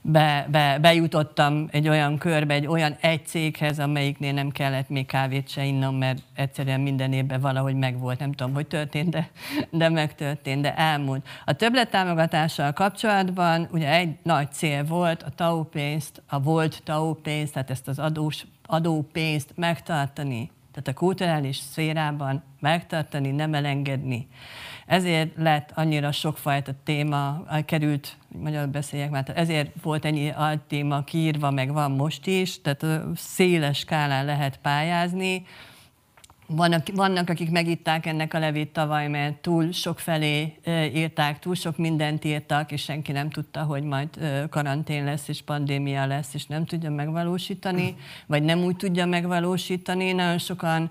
[0.00, 5.48] be, be, bejutottam egy olyan körbe, egy olyan egy céghez, amelyiknél nem kellett még kávét
[5.48, 8.18] se innom, mert egyszerűen minden évben valahogy megvolt.
[8.18, 9.30] Nem tudom, hogy történt, de,
[9.70, 11.26] de megtörtént, de elmúlt.
[11.44, 17.52] A többlettámogatással kapcsolatban ugye egy nagy cél volt a TAU pénzt, a volt TAU pénzt,
[17.52, 24.28] tehát ezt az adós, adópénzt megtartani, tehát a kulturális szférában megtartani, nem elengedni.
[24.86, 30.32] Ezért lett annyira sokfajta téma, került, magyar beszéljek már, ezért volt ennyi
[30.68, 35.46] téma kiírva, meg van most is, tehát széles skálán lehet pályázni.
[36.46, 40.54] Vannak, vannak, akik megitták ennek a levét tavaly, mert túl sok felé
[40.94, 44.08] írták, túl sok mindent írtak, és senki nem tudta, hogy majd
[44.50, 50.12] karantén lesz, és pandémia lesz, és nem tudja megvalósítani, vagy nem úgy tudja megvalósítani.
[50.12, 50.90] Nagyon sokan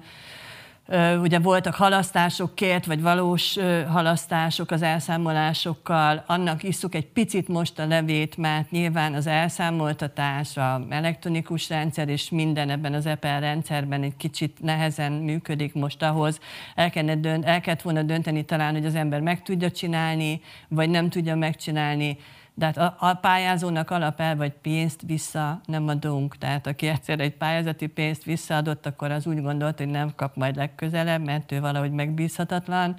[1.21, 6.23] Ugye voltak halasztások kért, vagy valós halasztások az elszámolásokkal.
[6.27, 12.29] Annak isszuk egy picit most a levét, mert nyilván az elszámoltatás, a elektronikus rendszer és
[12.29, 16.39] minden ebben az EPL rendszerben egy kicsit nehezen működik most ahhoz.
[16.75, 20.89] El kellett, dönt, el kellett volna dönteni talán, hogy az ember meg tudja csinálni, vagy
[20.89, 22.17] nem tudja megcsinálni
[22.55, 26.37] de hát a, a pályázónak alapelv, vagy pénzt vissza nem adunk.
[26.37, 30.55] Tehát aki egyszer egy pályázati pénzt visszaadott, akkor az úgy gondolt, hogy nem kap majd
[30.55, 32.95] legközelebb, mert ő valahogy megbízhatatlan.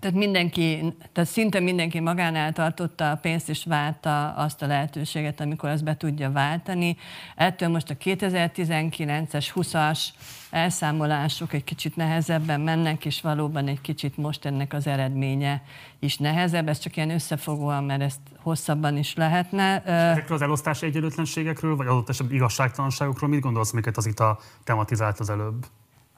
[0.00, 5.68] Tehát mindenki, tehát szinte mindenki magánál tartotta a pénzt, és várta azt a lehetőséget, amikor
[5.68, 6.96] azt be tudja váltani.
[7.36, 10.04] Ettől most a 2019-es, 20-as
[10.50, 15.62] elszámolások egy kicsit nehezebben mennek, és valóban egy kicsit most ennek az eredménye
[15.98, 16.68] is nehezebb.
[16.68, 19.82] Ez csak ilyen összefogóan, mert ezt hosszabban is lehetne.
[19.82, 25.18] Ezekről az elosztási egyenlőtlenségekről, vagy adott esetben igazságtalanságokról mit gondolsz, amiket az itt a tematizált
[25.18, 25.66] az előbb?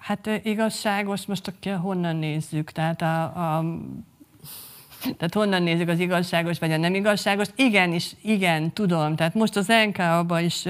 [0.03, 3.65] Hát igazságos, most aki honnan nézzük, tehát a, a
[5.03, 7.47] tehát honnan nézzük az igazságos vagy a nem igazságos.
[7.57, 9.17] Igen, és igen, tudom.
[9.17, 10.65] Tehát most az NK-ba is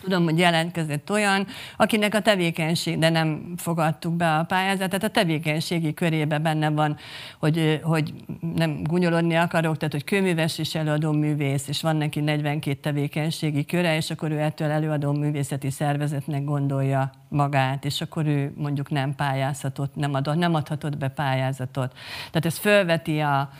[0.00, 5.94] Tudom, hogy jelentkezett olyan, akinek a tevékenység, de nem fogadtuk be a pályázatot, a tevékenységi
[5.94, 6.96] körébe benne van,
[7.38, 8.14] hogy, hogy
[8.54, 13.96] nem gunyolodni akarok, tehát hogy kőműves és előadó művész, és van neki 42 tevékenységi köre,
[13.96, 19.94] és akkor ő ettől előadó művészeti szervezetnek gondolja magát, és akkor ő mondjuk nem pályázhatott,
[19.94, 21.92] nem, adott, nem adhatott be pályázatot.
[22.26, 23.50] Tehát ez fölveti a,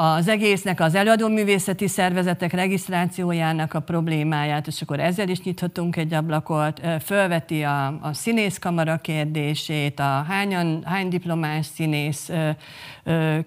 [0.00, 6.80] az egésznek az előadóművészeti szervezetek regisztrációjának a problémáját, és akkor ezzel is nyithatunk egy ablakot,
[7.04, 12.30] fölveti a, a színészkamara kérdését, a hányan, hány diplomás színész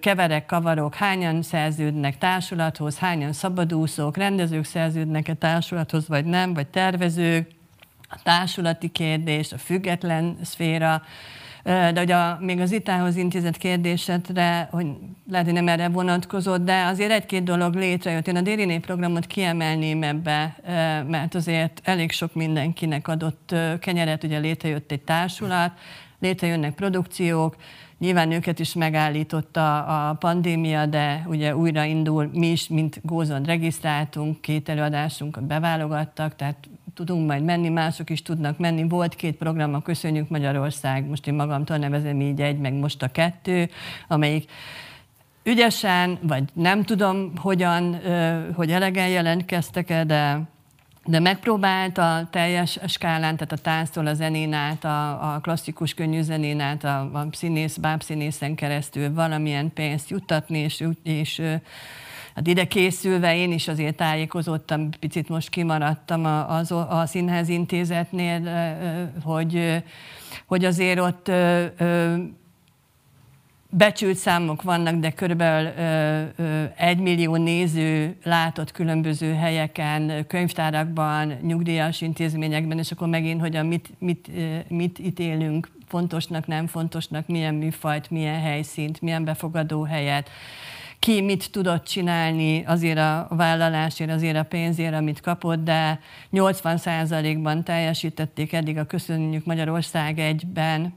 [0.00, 7.50] keverek, kavarok, hányan szerződnek társulathoz, hányan szabadúszók, rendezők szerződnek-e társulathoz, vagy nem, vagy tervezők,
[8.08, 11.02] a társulati kérdés, a független szféra,
[11.62, 14.86] de hogy a, még az itához intézett kérdésedre, hogy
[15.30, 18.28] lehet, hogy nem erre vonatkozott, de azért egy-két dolog létrejött.
[18.28, 20.56] Én a Déri programot kiemelném ebbe,
[21.08, 25.72] mert azért elég sok mindenkinek adott kenyeret, ugye létrejött egy társulat,
[26.18, 27.56] létrejönnek produkciók,
[28.02, 34.68] Nyilván őket is megállította a pandémia, de ugye újraindul, mi is, mint Gózon regisztráltunk, két
[34.68, 38.88] előadásunkat beválogattak, tehát tudunk majd menni, mások is tudnak menni.
[38.88, 43.08] Volt két program, a Köszönjük Magyarország, most én magamtól nevezem így egy, meg most a
[43.08, 43.70] kettő,
[44.08, 44.50] amelyik
[45.42, 48.00] ügyesen, vagy nem tudom hogyan,
[48.54, 50.50] hogy elegen jelentkeztek-e, de
[51.04, 56.20] de megpróbált a teljes skálán, tehát a tánctól a zenén át, a, a klasszikus könnyű
[56.20, 61.42] zenén át, a, a színész, bábszínészen keresztül valamilyen pénzt juttatni, és, és
[62.34, 68.40] Hát ide készülve én is azért tájékozottam, picit most kimaradtam a, a, a Színház Intézetnél,
[69.22, 69.82] hogy,
[70.46, 71.30] hogy azért ott
[73.74, 75.72] becsült számok vannak, de körülbelül
[76.76, 83.90] egy millió néző látott különböző helyeken, könyvtárakban, nyugdíjas intézményekben, és akkor megint, hogy a mit,
[83.98, 84.30] mit,
[84.68, 90.30] mit ítélünk fontosnak, nem fontosnak, milyen műfajt, milyen helyszínt, milyen befogadó helyet,
[91.02, 96.00] ki mit tudott csinálni azért a vállalásért, azért a pénzért, amit kapott, de
[96.32, 100.94] 80%-ban teljesítették eddig a Köszönjük Magyarország egyben,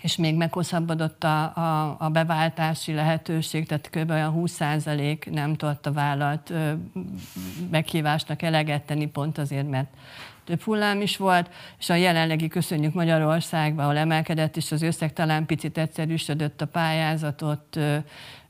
[0.00, 4.10] és még meghosszabbodott a, a, a beváltási lehetőség, tehát kb.
[4.10, 6.52] olyan 20% nem tudott a vállalat
[7.70, 9.88] meghívásnak eleget tenni, pont azért, mert
[10.46, 15.46] több hullám is volt, és a jelenlegi Köszönjük Magyarországban, ahol emelkedett is az összeg, talán
[15.46, 17.78] picit egyszerűsödött a pályázatot,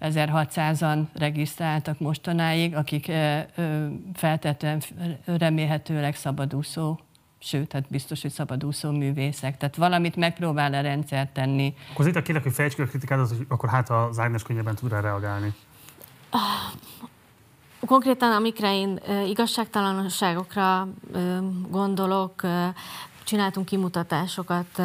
[0.00, 3.12] 1600-an regisztráltak mostanáig, akik
[4.14, 4.80] feltétlenül
[5.24, 7.00] remélhetőleg szabadúszó
[7.38, 9.56] sőt, hát biztos, hogy szabadúszó művészek.
[9.56, 11.74] Tehát valamit megpróbál a rendszer tenni.
[11.92, 14.90] Akkor itt a kérlek, hogy fejtsd a kritikát, hogy akkor hát az Ágnes könnyebben tud
[14.90, 15.54] rá reagálni.
[17.87, 20.88] Konkrétan, amikre én igazságtalanságokra
[21.70, 22.42] gondolok,
[23.25, 24.83] csináltunk kimutatásokat,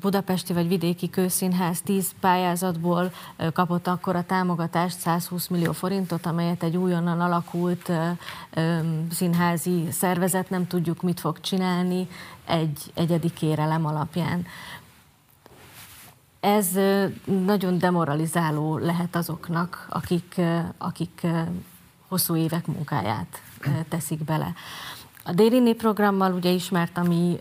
[0.00, 3.12] Budapesti vagy Vidéki Kőszínház 10 pályázatból
[3.52, 7.92] kapott akkor a támogatást 120 millió forintot, amelyet egy újonnan alakult
[9.10, 12.08] színházi szervezet nem tudjuk mit fog csinálni
[12.44, 14.46] egy egyedi kérelem alapján.
[16.40, 16.68] Ez
[17.24, 20.40] nagyon demoralizáló lehet azoknak, akik,
[20.78, 21.26] akik
[22.08, 23.42] hosszú évek munkáját
[23.88, 24.52] teszik bele.
[25.24, 27.38] A Dérini programmal ugye ismert a mi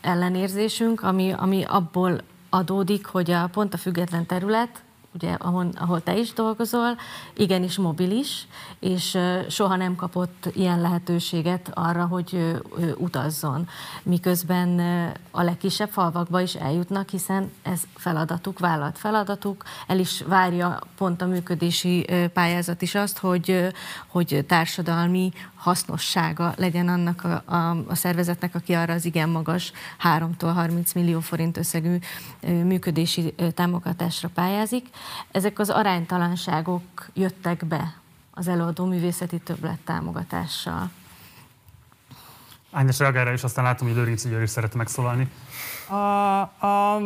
[0.00, 4.82] ellenérzésünk, ami, ami abból adódik, hogy a pont a független terület,
[5.14, 6.96] ugye, ahol, ahol te is dolgozol,
[7.36, 8.46] igenis mobilis,
[8.78, 12.60] és soha nem kapott ilyen lehetőséget arra, hogy
[12.96, 13.68] utazzon.
[14.02, 14.80] Miközben
[15.30, 21.26] a legkisebb falvakba is eljutnak, hiszen ez feladatuk, vállalt feladatuk, el is várja pont a
[21.26, 23.72] működési pályázat is azt, hogy,
[24.06, 25.32] hogy társadalmi
[25.64, 29.72] hasznossága legyen annak a, a, a szervezetnek, aki arra az igen magas
[30.02, 31.98] 3-tól 30 millió forint összegű
[32.40, 34.88] működési támogatásra pályázik.
[35.30, 37.94] Ezek az aránytalanságok jöttek be
[38.30, 40.90] az előadó művészeti többlet támogatással.
[42.70, 45.28] Ágnes reagálra, és aztán látom, hogy Lőrinc György is szeretne megszólalni.
[45.88, 46.98] A, a,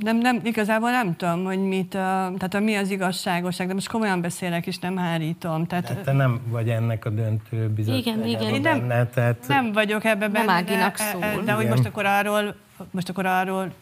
[0.00, 3.88] nem, nem, igazából nem tudom, hogy mit, a, tehát a, mi az igazságosság, de most
[3.88, 5.66] komolyan beszélek, és nem hárítom.
[5.66, 8.62] Tehát, de te nem vagy ennek a döntő bizottságában igen, igen.
[8.62, 9.44] Benne, nem, tehát...
[9.48, 10.44] nem vagyok ebbe benne.
[10.44, 11.20] Nem Áginak de, szól.
[11.20, 12.54] De, de hogy most akkor arról,
[12.90, 13.72] most akkor arról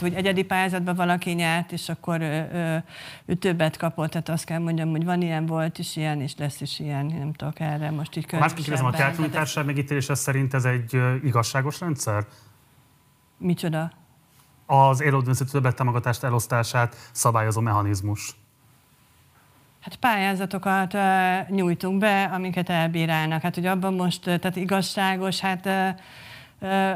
[0.00, 2.84] hogy egyedi pályázatban valaki nyert, és akkor ő,
[3.26, 6.60] ő többet kapott, tehát azt kell mondjam, hogy van ilyen, volt is ilyen, és lesz
[6.60, 11.00] is ilyen, nem tudok erre most így Másképp kérdezem, a teátrújtárság megítélése szerint ez egy
[11.22, 12.26] igazságos rendszer?
[13.38, 13.92] Micsoda?
[14.66, 18.36] Az élődönsző többet támogatást elosztását szabályozó mechanizmus.
[19.80, 20.96] Hát pályázatokat
[21.48, 23.42] nyújtunk be, amiket elbírálnak.
[23.42, 25.66] Hát, hogy abban most, tehát igazságos, hát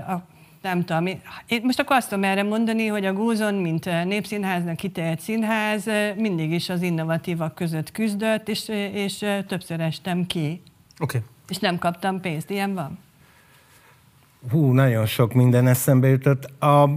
[0.08, 0.26] a
[0.62, 1.06] nem tudom,
[1.46, 5.84] én most akkor azt tudom erre mondani, hogy a Gózon, mint népszínháznak kitélt színház,
[6.16, 10.62] mindig is az innovatívak között küzdött, és, és többször estem ki.
[11.00, 11.16] Oké.
[11.16, 11.20] Okay.
[11.48, 12.50] És nem kaptam pénzt.
[12.50, 12.98] Ilyen van?
[14.50, 16.62] Hú, nagyon sok minden eszembe jutott.
[16.62, 16.88] A,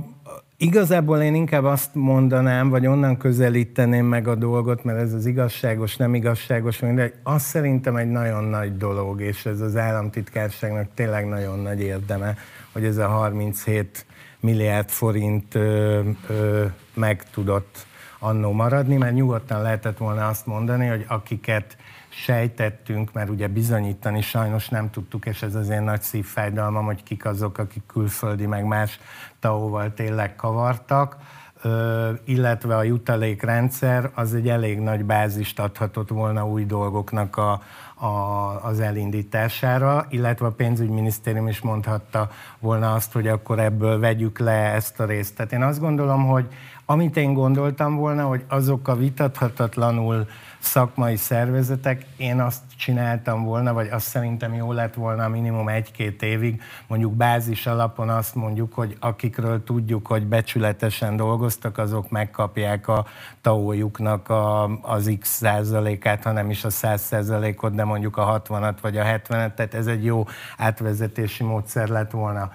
[0.61, 5.97] Igazából én inkább azt mondanám, vagy onnan közelíteném meg a dolgot, mert ez az igazságos,
[5.97, 11.59] nem igazságos, de azt szerintem egy nagyon nagy dolog, és ez az államtitkárságnak tényleg nagyon
[11.59, 12.37] nagy érdeme,
[12.71, 14.05] hogy ez a 37
[14.39, 17.85] milliárd forint ö, ö, meg tudott
[18.19, 21.77] annó maradni, mert nyugodtan lehetett volna azt mondani, hogy akiket
[22.09, 27.25] sejtettünk, mert ugye bizonyítani sajnos nem tudtuk, és ez az én nagy szívfájdalmam, hogy kik
[27.25, 28.99] azok, akik külföldi, meg más
[29.39, 31.17] tao tényleg kavartak,
[32.23, 37.61] illetve a jutalékrendszer az egy elég nagy bázist adhatott volna új dolgoknak a,
[38.05, 38.07] a,
[38.63, 44.99] az elindítására, illetve a pénzügyminisztérium is mondhatta volna azt, hogy akkor ebből vegyük le ezt
[44.99, 45.35] a részt.
[45.35, 46.47] Tehát én azt gondolom, hogy
[46.85, 50.27] amit én gondoltam volna, hogy azok a vitathatatlanul
[50.61, 56.61] szakmai szervezetek, én azt csináltam volna, vagy azt szerintem jó lett volna minimum egy-két évig,
[56.87, 63.05] mondjuk bázis alapon azt mondjuk, hogy akikről tudjuk, hogy becsületesen dolgoztak, azok megkapják a
[63.41, 68.97] taójuknak a, az x százalékát, hanem is a száz százalékot, de mondjuk a 60-at vagy
[68.97, 70.25] a 70-et, tehát ez egy jó
[70.57, 72.51] átvezetési módszer lett volna.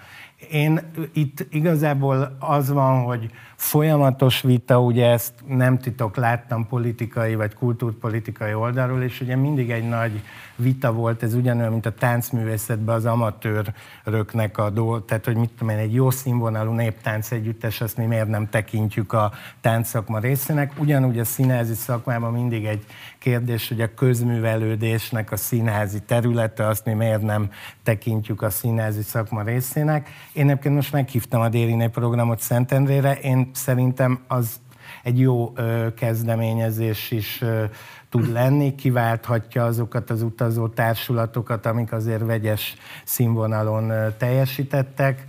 [0.51, 0.81] Én
[1.13, 8.55] itt igazából az van, hogy folyamatos vita, ugye ezt nem titok, láttam politikai vagy kultúrpolitikai
[8.55, 10.23] oldalról, és ugye mindig egy nagy
[10.57, 15.75] vita volt, ez ugyanolyan, mint a táncművészetben az amatőröknek a dolg, tehát hogy mit tudom
[15.75, 20.73] én, egy jó színvonalú néptánc együttes, azt mi miért nem tekintjük a táncszakma részének.
[20.79, 22.85] Ugyanúgy a színházi szakmában mindig egy
[23.19, 27.51] kérdés, hogy a közművelődésnek a színházi területe, azt mi miért nem
[27.83, 30.09] tekintjük a színházi szakma részének.
[30.33, 34.61] Én egyébként most meghívtam a Déliné programot Szentendrére, én szerintem az
[35.03, 37.65] egy jó ö, kezdeményezés is ö,
[38.09, 45.25] tud lenni, kiválthatja azokat az utazó társulatokat, amik azért vegyes színvonalon teljesítettek,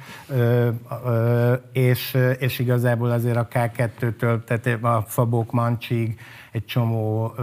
[1.72, 6.20] és, és igazából azért a K2-től, tehát a Fabok Mancsig
[6.52, 7.34] egy csomó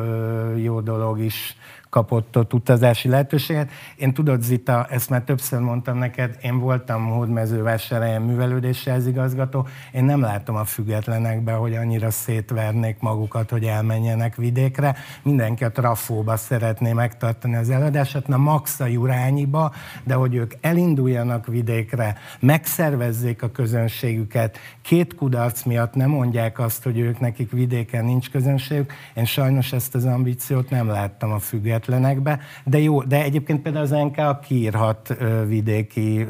[0.57, 1.57] jó dolog is
[1.95, 3.71] kapott ott utazási lehetőséget.
[3.97, 10.21] Én tudod, Zita, ezt már többször mondtam neked, én voltam hódmezővásárhelyen művelődési igazgató, én nem
[10.21, 14.97] látom a függetlenekbe, hogy annyira szétvernék magukat, hogy elmenjenek vidékre.
[15.23, 19.73] Mindenki a trafóba szeretné megtartani az előadását, na max a Jurányiba,
[20.05, 26.99] de hogy ők elinduljanak vidékre, megszervezzék a közönségüket, két kudarc miatt nem mondják azt, hogy
[26.99, 28.93] ők nekik vidéken nincs közönségük.
[29.15, 33.85] Én sajnos ezt az ambíciót nem láttam a független függetlenekbe, de jó, de egyébként például
[33.85, 35.17] az NK kiírhat
[35.47, 36.27] vidéki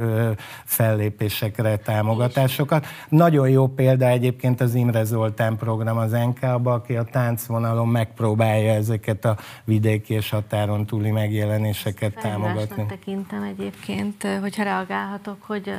[0.64, 2.86] fellépésekre támogatásokat.
[3.08, 9.24] Nagyon jó példa egyébként az Imre Zoltán program az NK-ba, aki a táncvonalon megpróbálja ezeket
[9.24, 12.86] a vidéki és határon túli megjelenéseket támogatni.
[12.88, 15.72] tekintem egyébként, hogyha reagálhatok, hogy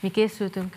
[0.00, 0.74] mi készültünk,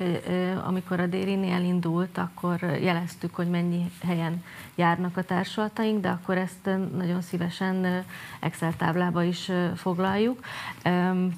[0.68, 4.44] amikor a Dérini elindult, akkor jeleztük, hogy mennyi helyen
[4.80, 8.04] járnak a társulataink, de akkor ezt nagyon szívesen
[8.40, 10.40] Excel táblába is foglaljuk,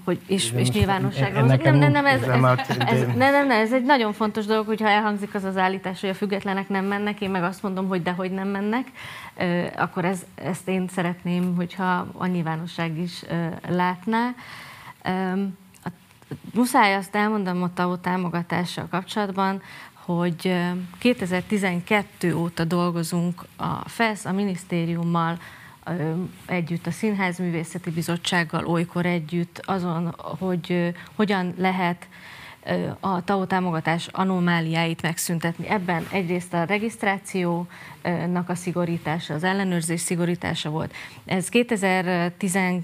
[0.04, 2.30] hogy, és, és nyilvánosságra Nem, nem, nem, ez, ez,
[2.78, 6.10] ez, nem, nem, nem, ez egy nagyon fontos dolog, hogyha elhangzik az az állítás, hogy
[6.10, 8.88] a függetlenek nem mennek, én meg azt mondom, hogy dehogy nem mennek,
[9.76, 13.24] akkor ez, ezt én szeretném, hogyha a nyilvánosság is
[13.68, 14.34] látná.
[16.54, 19.62] Muszáj azt elmondom a TAO támogatással kapcsolatban,
[20.18, 20.54] hogy
[20.98, 25.40] 2012 óta dolgozunk a FESZ, a minisztériummal,
[26.46, 32.08] együtt a Színházművészeti Bizottsággal, olykor együtt azon, hogy hogyan lehet
[33.00, 35.68] a TAO támogatás anomáliáit megszüntetni.
[35.68, 36.66] Ebben egyrészt a
[38.02, 40.94] regisztrációnak a szigorítása, az ellenőrzés szigorítása volt.
[41.26, 42.84] Ez 2019,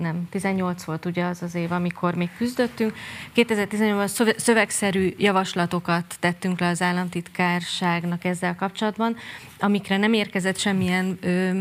[0.00, 2.94] nem, 18 volt ugye az az év, amikor még küzdöttünk.
[3.36, 9.16] 2018-ban szövegszerű javaslatokat tettünk le az államtitkárságnak ezzel kapcsolatban,
[9.58, 11.60] amikre nem érkezett semmilyen ö,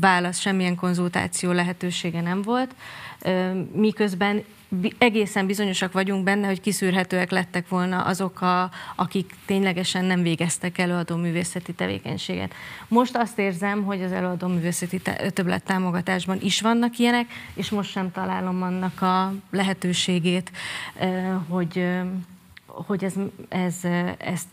[0.00, 2.74] válasz, semmilyen konzultáció lehetősége nem volt,
[3.22, 4.42] ö, miközben
[4.98, 11.16] egészen bizonyosak vagyunk benne, hogy kiszűrhetőek lettek volna azok, a, akik ténylegesen nem végeztek előadó
[11.16, 12.54] művészeti tevékenységet.
[12.88, 15.00] Most azt érzem, hogy az előadó művészeti
[15.32, 20.50] többlet támogatásban is vannak ilyenek, és most sem találom annak a lehetőségét,
[21.48, 21.88] hogy,
[22.66, 23.14] hogy ez,
[23.48, 23.74] ez,
[24.18, 24.46] ezt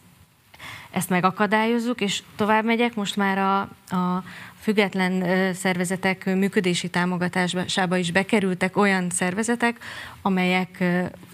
[0.91, 3.59] ezt megakadályozzuk, és tovább megyek, most már a,
[3.95, 4.23] a
[4.59, 9.79] független szervezetek működési támogatásába is bekerültek olyan szervezetek,
[10.21, 10.83] amelyek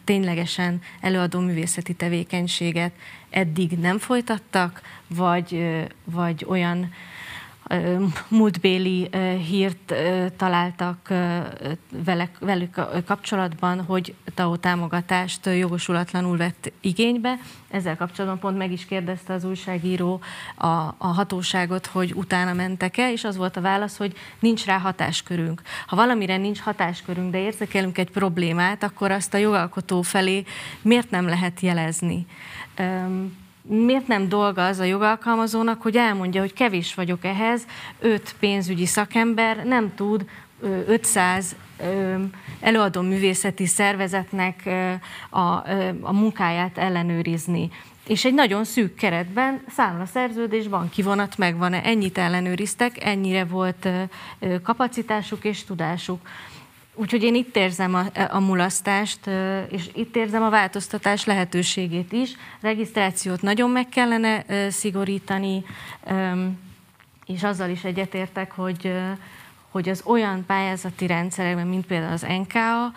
[0.03, 2.91] ténylegesen előadó művészeti tevékenységet
[3.29, 6.91] eddig nem folytattak, vagy, vagy olyan
[8.27, 9.09] múltbéli
[9.47, 9.93] hírt
[10.37, 11.13] találtak
[12.39, 17.37] velük kapcsolatban, hogy TAO támogatást jogosulatlanul vett igénybe.
[17.69, 20.21] Ezzel kapcsolatban pont meg is kérdezte az újságíró
[20.55, 25.61] a, a hatóságot, hogy utána mentek-e, és az volt a válasz, hogy nincs rá hatáskörünk.
[25.87, 30.43] Ha valamire nincs hatáskörünk, de érzékelünk egy problémát, akkor azt a jogalkotó felé
[30.81, 32.25] miért nem lehet jelezni?
[33.67, 37.65] Miért nem dolga az a jogalkalmazónak, hogy elmondja, hogy kevés vagyok ehhez,
[37.99, 40.25] öt pénzügyi szakember nem tud
[40.87, 41.55] 500
[42.59, 44.69] előadó művészeti szervezetnek
[45.29, 45.39] a,
[46.01, 47.69] a munkáját ellenőrizni.
[48.07, 53.87] És egy nagyon szűk keretben számla szerződés, van kivonat, megvan-e, ennyit ellenőriztek, ennyire volt
[54.63, 56.19] kapacitásuk és tudásuk.
[56.95, 59.19] Úgyhogy én itt érzem a, a mulasztást,
[59.69, 62.35] és itt érzem a változtatás lehetőségét is.
[62.61, 65.63] Regisztrációt nagyon meg kellene szigorítani,
[67.25, 68.93] és azzal is egyetértek, hogy,
[69.69, 72.91] hogy az olyan pályázati rendszerekben, mint például az NKA,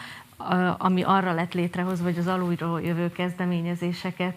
[0.79, 4.37] ami arra lett létrehozva, hogy az alulról jövő kezdeményezéseket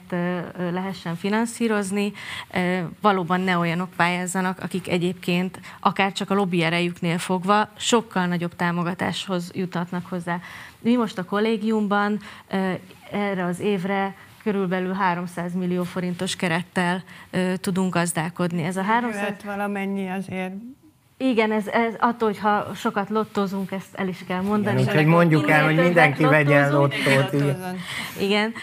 [0.72, 2.12] lehessen finanszírozni,
[3.02, 9.52] valóban ne olyanok pályázzanak, akik egyébként akár csak a lobby erejüknél fogva sokkal nagyobb támogatáshoz
[9.54, 10.39] jutatnak hozzá.
[10.80, 12.20] Mi most a kollégiumban
[13.12, 17.04] erre az évre körülbelül 300 millió forintos kerettel
[17.56, 18.64] tudunk gazdálkodni.
[18.64, 19.22] Ez a 300...
[19.22, 20.54] Jöhet valamennyi azért
[21.30, 24.82] igen, ez, ez attól, hogyha sokat lottozunk, ezt el is kell mondani.
[24.82, 27.34] Igen, úgyhogy mondjuk el, hogy mindenki vegyen lottót.
[27.34, 27.76] Igen.
[28.19, 28.53] igen,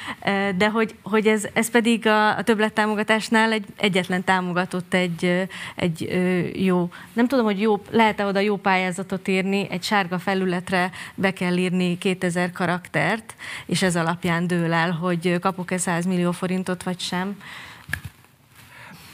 [0.56, 6.09] de hogy, hogy ez, ez pedig a, a többlettámogatásnál egy egyetlen támogatott egy, egy
[6.64, 11.56] jó, nem tudom, hogy jó, lehet-e oda jó pályázatot írni, egy sárga felületre be kell
[11.56, 13.34] írni 2000 karaktert,
[13.66, 17.36] és ez alapján dől el, hogy kapok-e 100 millió forintot, vagy sem.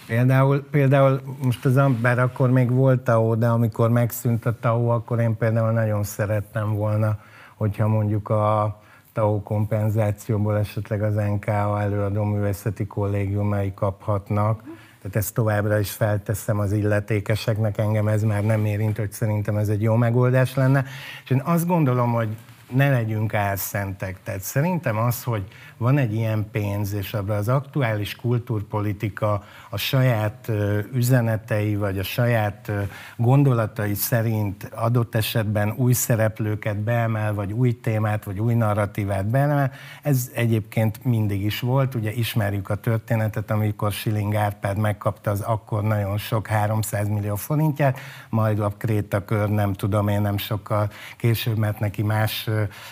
[0.07, 5.21] Például, például most az ember akkor még volt TAO, de amikor megszűnt a TAO, akkor
[5.21, 7.19] én például nagyon szerettem volna,
[7.55, 8.81] hogyha mondjuk a
[9.13, 14.63] TAO kompenzációból esetleg az NKA előadó művészeti kollégiumai kaphatnak.
[14.99, 19.69] Tehát ezt továbbra is felteszem az illetékeseknek, engem ez már nem érint, hogy szerintem ez
[19.69, 20.85] egy jó megoldás lenne.
[21.25, 22.37] És én azt gondolom, hogy
[22.71, 24.19] ne legyünk álszentek.
[24.23, 25.45] Tehát szerintem az, hogy
[25.77, 30.51] van egy ilyen pénz, és abban az aktuális kultúrpolitika a saját
[30.93, 32.71] üzenetei, vagy a saját
[33.17, 39.73] gondolatai szerint adott esetben új szereplőket beemel, vagy új témát, vagy új narratívát beemel,
[40.03, 41.95] ez egyébként mindig is volt.
[41.95, 47.99] Ugye ismerjük a történetet, amikor Schilling Árpád megkapta az akkor nagyon sok 300 millió forintját,
[48.29, 52.49] majd a Krétakör nem tudom én nem sokkal később, mert neki más,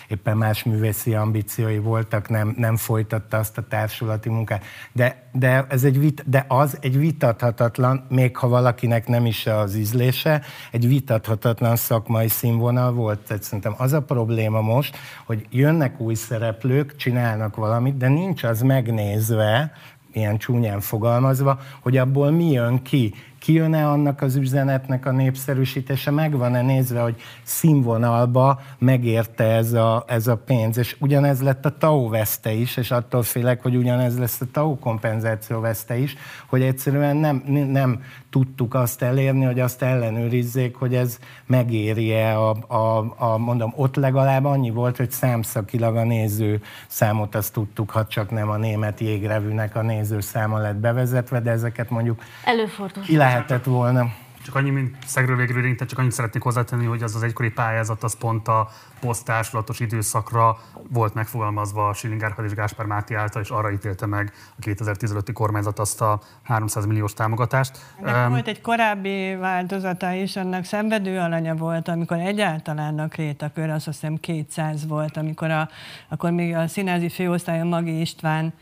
[0.07, 4.63] éppen más művészi ambíciói voltak, nem, nem folytatta azt a társulati munkát.
[4.91, 9.75] De, de, ez egy vit, de az egy vitathatatlan, még ha valakinek nem is az
[9.75, 13.19] ízlése, egy vitathatatlan szakmai színvonal volt.
[13.19, 18.61] Tehát szerintem az a probléma most, hogy jönnek új szereplők, csinálnak valamit, de nincs az
[18.61, 19.71] megnézve,
[20.11, 23.13] ilyen csúnyán fogalmazva, hogy abból mi jön ki
[23.43, 30.37] kijön-e annak az üzenetnek a népszerűsítése, megvan-e nézve, hogy színvonalba megérte ez a, ez a
[30.37, 34.45] pénz, és ugyanez lett a TAO veszte is, és attól félek, hogy ugyanez lesz a
[34.51, 36.15] TAO kompenzáció veszte is,
[36.45, 43.13] hogy egyszerűen nem, nem tudtuk azt elérni, hogy azt ellenőrizzék, hogy ez megéri-e a, a,
[43.17, 48.31] a, mondom, ott legalább annyi volt, hogy számszakilag a néző számot azt tudtuk, ha csak
[48.31, 53.03] nem a német jégrevűnek a néző száma lett bevezetve, de ezeket mondjuk Előfordul.
[53.03, 54.11] ki lehetett volna.
[54.45, 58.03] Csak annyi, mint szegről végről tehát csak annyit szeretnék hozzátenni, hogy az az egykori pályázat
[58.03, 58.69] az pont a
[58.99, 60.57] posztársulatos időszakra
[60.89, 65.29] volt megfogalmazva a Schilling Árpád és Gáspár Máté által, és arra ítélte meg a 2015-i
[65.33, 67.77] kormányzat azt a 300 milliós támogatást.
[67.99, 73.85] um, volt egy korábbi változata is, annak szenvedő alanya volt, amikor egyáltalán a krétakör, azt
[73.85, 75.69] hiszem 200 volt, amikor a,
[76.09, 78.53] akkor még a színázi főosztályon Magi István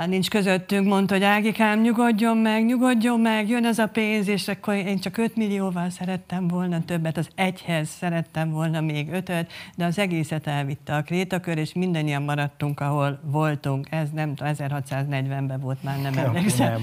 [0.00, 4.48] már nincs közöttünk, mondta, hogy Ágikám, nyugodjon meg, nyugodjon meg, jön ez a pénz, és
[4.48, 9.84] akkor én csak 5 millióval szerettem volna többet, az egyhez szerettem volna még ötöt, de
[9.84, 13.86] az egészet elvitte a krétakör, és mindannyian maradtunk, ahol voltunk.
[13.90, 16.80] Ez nem tudom, 1640-ben volt már, nem emlékszem.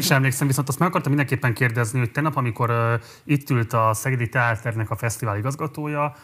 [0.00, 2.76] Sem emlékszem, viszont azt meg akartam mindenképpen kérdezni, hogy tegnap, amikor uh,
[3.24, 6.14] itt ült a Szegedi Teáternek a fesztivál igazgatója,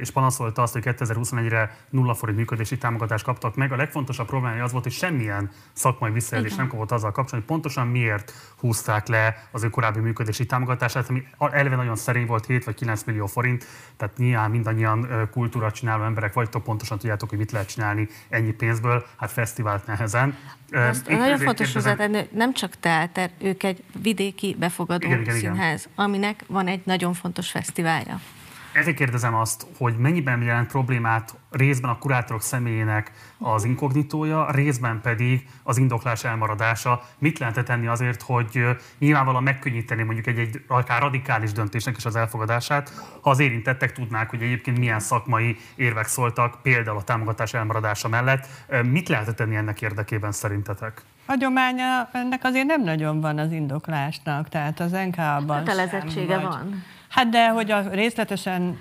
[0.00, 3.72] és panaszolta azt, hogy 2021-re nulla forint működési támogatást kaptak meg.
[3.72, 7.86] A legfontosabb probléma az volt, hogy semmilyen szakmai visszaélés nem kapott azzal kapcsolatban, hogy pontosan
[7.86, 12.74] miért húzták le az ő korábbi működési támogatását, ami eleve nagyon szerény volt, 7 vagy
[12.74, 13.66] 9 millió forint,
[13.96, 19.06] tehát nyilván mindannyian kultúra csináló emberek vagytok, pontosan tudjátok, hogy mit lehet csinálni ennyi pénzből,
[19.16, 20.36] hát fesztivált nehezen.
[20.72, 26.06] Azt nagyon fontos hozzátenni, nem csak teáter, ők egy vidéki befogadó igen, igen, színház, igen.
[26.06, 28.20] aminek van egy nagyon fontos fesztiválja.
[28.72, 35.48] Ezért kérdezem azt, hogy mennyiben jelent problémát részben a kurátorok személyének az inkognitója, részben pedig
[35.62, 37.02] az indoklás elmaradása.
[37.18, 38.64] Mit lehetett tenni azért, hogy
[38.98, 44.30] nyilvánvalóan megkönnyíteni mondjuk egy, egy akár radikális döntésnek is az elfogadását, ha az érintettek tudnák,
[44.30, 48.46] hogy egyébként milyen szakmai érvek szóltak, például a támogatás elmaradása mellett.
[48.84, 51.02] Mit lehetett tenni ennek érdekében szerintetek?
[51.26, 56.84] Hagyománya ennek azért nem nagyon van az indoklásnak, tehát az NK-ban Kötelezettsége van.
[57.10, 58.78] Hát de, hogy a részletesen,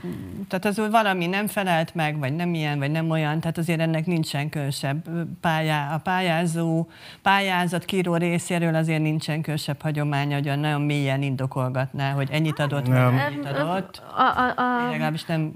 [0.48, 4.06] tehát az valami nem felelt meg, vagy nem ilyen, vagy nem olyan, tehát azért ennek
[4.06, 5.10] nincsen különösebb
[5.42, 6.88] pályá, a pályázó,
[7.22, 13.12] pályázat kíró részéről azért nincsen különösebb hagyománya, hogy nagyon mélyen indokolgatná, hogy ennyit adott, nem.
[13.12, 14.02] vagy ennyit adott.
[14.16, 15.54] A, a, a, legalábbis nem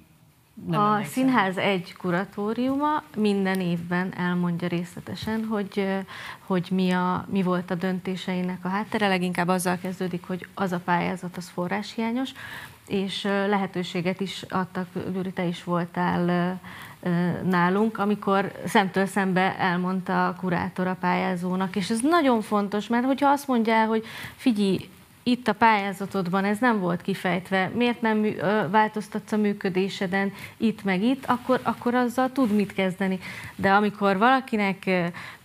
[0.53, 1.11] nem a emlékszem.
[1.13, 5.87] Színház egy kuratóriuma minden évben elmondja részletesen, hogy,
[6.45, 9.07] hogy mi, a, mi volt a döntéseinek a háttere.
[9.07, 12.31] Leginkább azzal kezdődik, hogy az a pályázat az forráshiányos,
[12.87, 16.59] és lehetőséget is adtak, Gyuri, te is voltál
[17.43, 23.29] nálunk, amikor szemtől szembe elmondta a kurátor a pályázónak, és ez nagyon fontos, mert hogyha
[23.29, 24.89] azt mondja hogy figyelj,
[25.23, 28.25] itt a pályázatodban ez nem volt kifejtve, miért nem
[28.71, 33.19] változtatsz a működéseden itt meg itt, akkor, akkor azzal tud mit kezdeni.
[33.55, 34.89] De amikor valakinek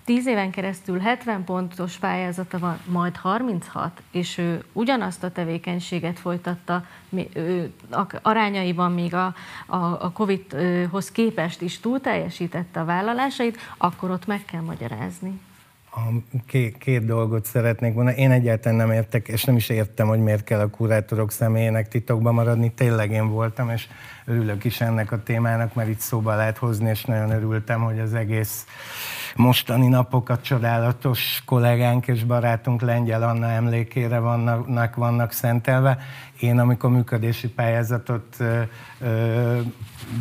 [0.05, 6.85] 10 éven keresztül 70 pontos pályázata van, majd 36, és ő ugyanazt a tevékenységet folytatta,
[8.23, 9.35] arányaiban még a,
[9.67, 15.41] a, a Covid-hoz képest is túl teljesítette a vállalásait, akkor ott meg kell magyarázni
[16.47, 18.21] két, két dolgot szeretnék mondani.
[18.21, 22.33] Én egyáltalán nem értek, és nem is értem, hogy miért kell a kurátorok személyének titokba
[22.33, 22.73] maradni.
[22.73, 23.87] Tényleg én voltam, és
[24.25, 28.15] örülök is ennek a témának, mert itt szóba lehet hozni, és nagyon örültem, hogy az
[28.15, 28.67] egész
[29.39, 35.99] mostani napokat csodálatos kollégánk és barátunk Lengyel Anna emlékére vannak, vannak szentelve.
[36.41, 38.61] Én, amikor működési pályázatot ö,
[39.01, 39.59] ö,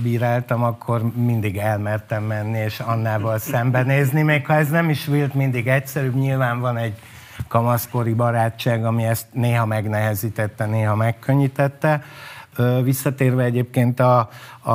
[0.01, 5.67] bíráltam, akkor mindig elmertem menni, és Annával szembenézni, még ha ez nem is volt mindig
[5.67, 6.93] egyszerűbb, nyilván van egy
[7.47, 12.03] kamaszkori barátság, ami ezt néha megnehezítette, néha megkönnyítette.
[12.83, 14.29] Visszatérve egyébként a,
[14.61, 14.71] a,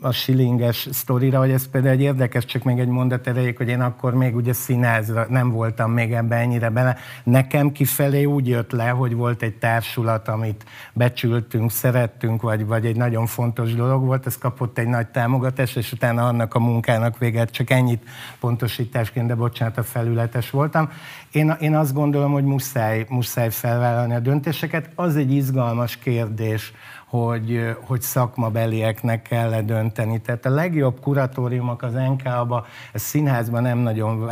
[0.00, 3.80] a Schillinges sztorira, hogy ez például egy érdekes, csak még egy mondat erejéig, hogy én
[3.80, 6.96] akkor még ugye színházra nem voltam még ebben ennyire bele.
[7.24, 12.96] Nekem kifelé úgy jött le, hogy volt egy társulat, amit becsültünk, szerettünk, vagy, vagy egy
[12.96, 17.50] nagyon fontos dolog volt, ez kapott egy nagy támogatást, és utána annak a munkának véget
[17.50, 18.08] csak ennyit
[18.40, 20.90] pontosításként, de bocsánat, a felületes voltam.
[21.32, 24.90] Én, én azt gondolom, hogy muszáj, muszáj felvállalni a döntéseket.
[24.94, 26.72] Az egy izgalmas kérdés,
[27.06, 30.20] hogy, hogy szakmabelieknek kell dönteni.
[30.20, 34.30] Tehát a legjobb kuratóriumok az NK-ba, színházban nem nagyon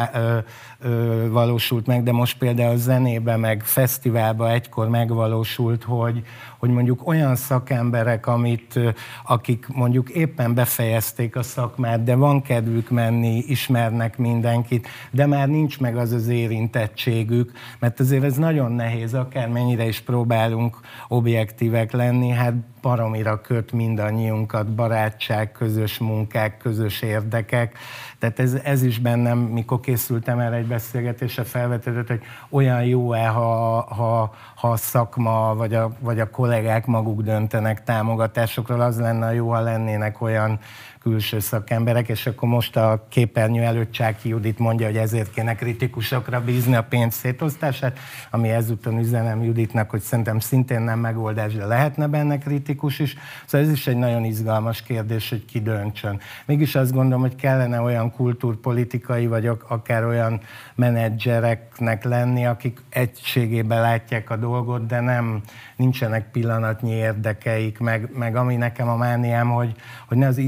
[1.30, 6.22] valósult meg, de most például zenében, meg fesztiválban egykor megvalósult, hogy,
[6.58, 8.80] hogy mondjuk olyan szakemberek, amit,
[9.24, 15.80] akik mondjuk éppen befejezték a szakmát, de van kedvük menni, ismernek mindenkit, de már nincs
[15.80, 22.54] meg az az érintettségük, mert azért ez nagyon nehéz, akármennyire is próbálunk objektívek lenni, hát
[22.84, 27.78] baromira köt mindannyiunkat, barátság, közös munkák, közös érdekek.
[28.24, 33.80] Tehát ez, ez is bennem, mikor készültem erre egy beszélgetésre, felvetődött, hogy olyan jó-e, ha,
[33.80, 39.50] ha, ha a szakma vagy a, vagy a kollégák maguk döntenek támogatásokról, az lenne jó,
[39.50, 40.58] ha lennének olyan
[41.04, 46.40] külső szakemberek, és akkor most a képernyő előtt Csáki Judit mondja, hogy ezért kéne kritikusokra
[46.40, 47.98] bízni a pénz szétosztását,
[48.30, 53.16] ami ezúton üzenem Juditnak, hogy szerintem szintén nem megoldás, de lehetne benne kritikus is.
[53.46, 56.20] Szóval ez is egy nagyon izgalmas kérdés, hogy ki döntsön.
[56.46, 60.40] Mégis azt gondolom, hogy kellene olyan kultúrpolitikai, vagy akár olyan
[60.74, 65.42] menedzsereknek lenni, akik egységében látják a dolgot, de nem
[65.76, 69.74] nincsenek pillanatnyi érdekeik, meg, meg ami nekem a mániám, hogy,
[70.08, 70.38] hogy ne az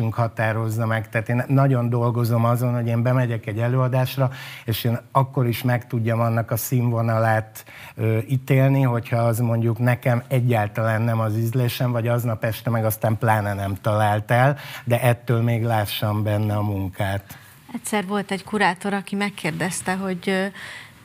[0.00, 1.08] ízlésünk határozza meg.
[1.08, 4.30] Tehát én nagyon dolgozom azon, hogy én bemegyek egy előadásra,
[4.64, 10.22] és én akkor is meg tudjam annak a színvonalát ö, ítélni, hogyha az mondjuk nekem
[10.28, 15.42] egyáltalán nem az ízlésem, vagy aznap este meg aztán pláne nem talált el, de ettől
[15.42, 17.38] még lássam benne a munkát.
[17.74, 20.50] Egyszer volt egy kurátor, aki megkérdezte, hogy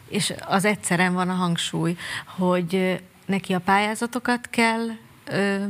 [0.10, 1.96] és az egyszeren van a hangsúly,
[2.38, 4.86] hogy neki a pályázatokat kell
[5.26, 5.66] ö,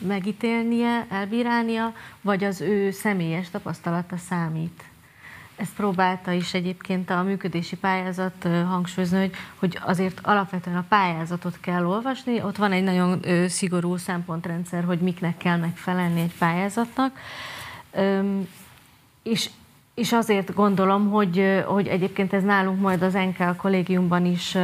[0.00, 4.84] megítélnie, elbírálnia, vagy az ő személyes tapasztalata számít.
[5.56, 11.86] Ezt próbálta is egyébként a működési pályázat hangsúlyozni, hogy, hogy azért alapvetően a pályázatot kell
[11.86, 12.42] olvasni.
[12.42, 17.18] Ott van egy nagyon szigorú szempontrendszer, hogy miknek kell megfelelni egy pályázatnak.
[19.22, 19.50] És
[20.00, 24.56] és azért gondolom, hogy, hogy egyébként ez nálunk majd az NK kollégiumban is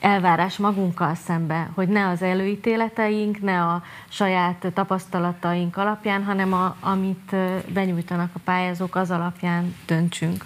[0.00, 7.36] elvárás magunkkal szembe, hogy ne az előítéleteink, ne a saját tapasztalataink alapján, hanem a, amit
[7.72, 10.44] benyújtanak a pályázók, az alapján döntsünk.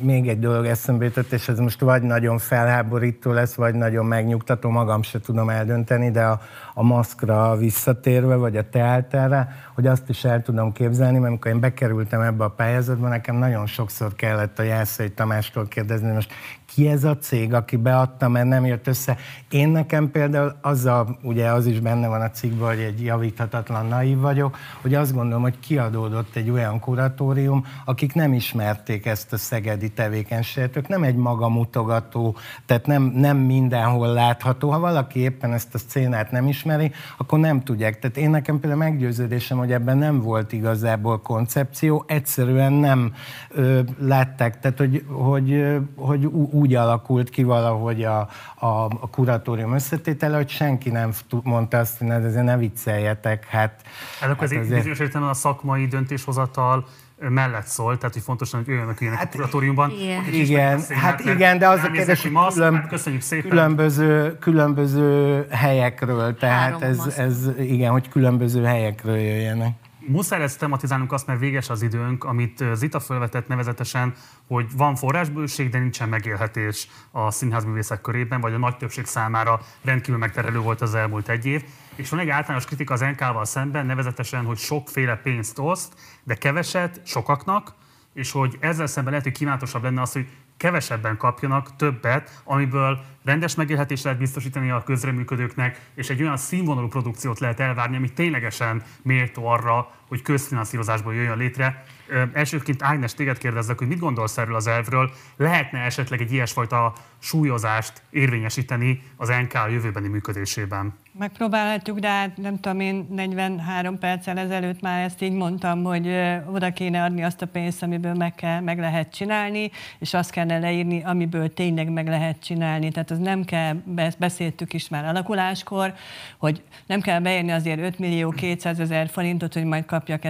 [0.00, 4.70] Még egy dolog eszembe jutott, és ez most vagy nagyon felháborító lesz, vagy nagyon megnyugtató,
[4.70, 6.40] magam se tudom eldönteni, de a,
[6.74, 11.60] a maszkra visszatérve, vagy a teáterre, hogy azt is el tudom képzelni, mert amikor én
[11.60, 16.32] bekerültem ebbe a pályázatba, nekem nagyon sokszor kellett a Jászai Tamástól kérdezni, most
[16.78, 19.16] ki ez a cég, aki beadta, mert nem jött össze.
[19.50, 24.18] Én nekem például azzal, ugye az is benne van a cikkben, hogy egy javíthatatlan naív
[24.18, 29.90] vagyok, hogy azt gondolom, hogy kiadódott egy olyan kuratórium, akik nem ismerték ezt a szegedi
[29.90, 34.70] tevékenységet, ők nem egy magamutogató, tehát nem, nem mindenhol látható.
[34.70, 37.98] Ha valaki éppen ezt a szcénát nem ismeri, akkor nem tudják.
[37.98, 43.14] Tehát én nekem például meggyőződésem, hogy ebben nem volt igazából koncepció, egyszerűen nem
[43.50, 50.36] ö, látták, tehát hogy, hogy, hogy úgy alakult ki valahogy a, a, a kuratórium összetétele,
[50.36, 51.12] hogy senki nem
[51.42, 53.46] mondta azt, hogy ezért ne vicceljetek.
[53.46, 53.82] Hát,
[54.20, 54.74] hát akkor hát azért...
[54.74, 56.86] bizonyos értelemben a szakmai döntéshozatal
[57.18, 59.90] mellett szól, tehát hogy fontos, hogy olyanok üljenek hát, a kuratóriumban.
[59.90, 63.50] Igen, igen hát igen, de az a kérdés, hogy külön, hát köszönjük szépen.
[63.50, 69.72] Különböző, különböző helyekről, tehát ez, ez, igen, hogy különböző helyekről jöjjenek
[70.08, 74.14] muszáj lesz tematizálnunk azt, mert véges az időnk, amit Zita felvetett nevezetesen,
[74.46, 80.18] hogy van forrásbőség, de nincsen megélhetés a színházművészek körében, vagy a nagy többség számára rendkívül
[80.18, 81.64] megterelő volt az elmúlt egy év.
[81.94, 85.92] És van egy általános kritika az NK-val szemben, nevezetesen, hogy sokféle pénzt oszt,
[86.24, 87.74] de keveset sokaknak,
[88.14, 90.26] és hogy ezzel szemben lehet, hogy kívánatosabb lenne az, hogy
[90.58, 97.38] kevesebben kapjanak többet, amiből rendes megélhetést lehet biztosítani a közreműködőknek, és egy olyan színvonalú produkciót
[97.38, 101.84] lehet elvárni, ami ténylegesen méltó arra, hogy közfinanszírozásból jöjjön létre.
[102.32, 105.12] Elsőként Ágnes, téged kérdezzek, hogy mit gondolsz erről az elvről?
[105.36, 110.94] Lehetne esetleg egy ilyesfajta súlyozást érvényesíteni az NK jövőbeni működésében?
[111.18, 116.14] Megpróbálhatjuk, de hát nem tudom, én 43 perccel ezelőtt már ezt így mondtam, hogy
[116.52, 120.58] oda kéne adni azt a pénzt, amiből meg, kell, meg lehet csinálni, és azt kellene
[120.58, 122.90] leírni, amiből tényleg meg lehet csinálni.
[122.90, 123.76] Tehát az nem kell,
[124.18, 125.94] beszéltük is már alakuláskor,
[126.36, 130.24] hogy nem kell beírni azért 5 millió 200 ezer forintot, hogy majd kapjak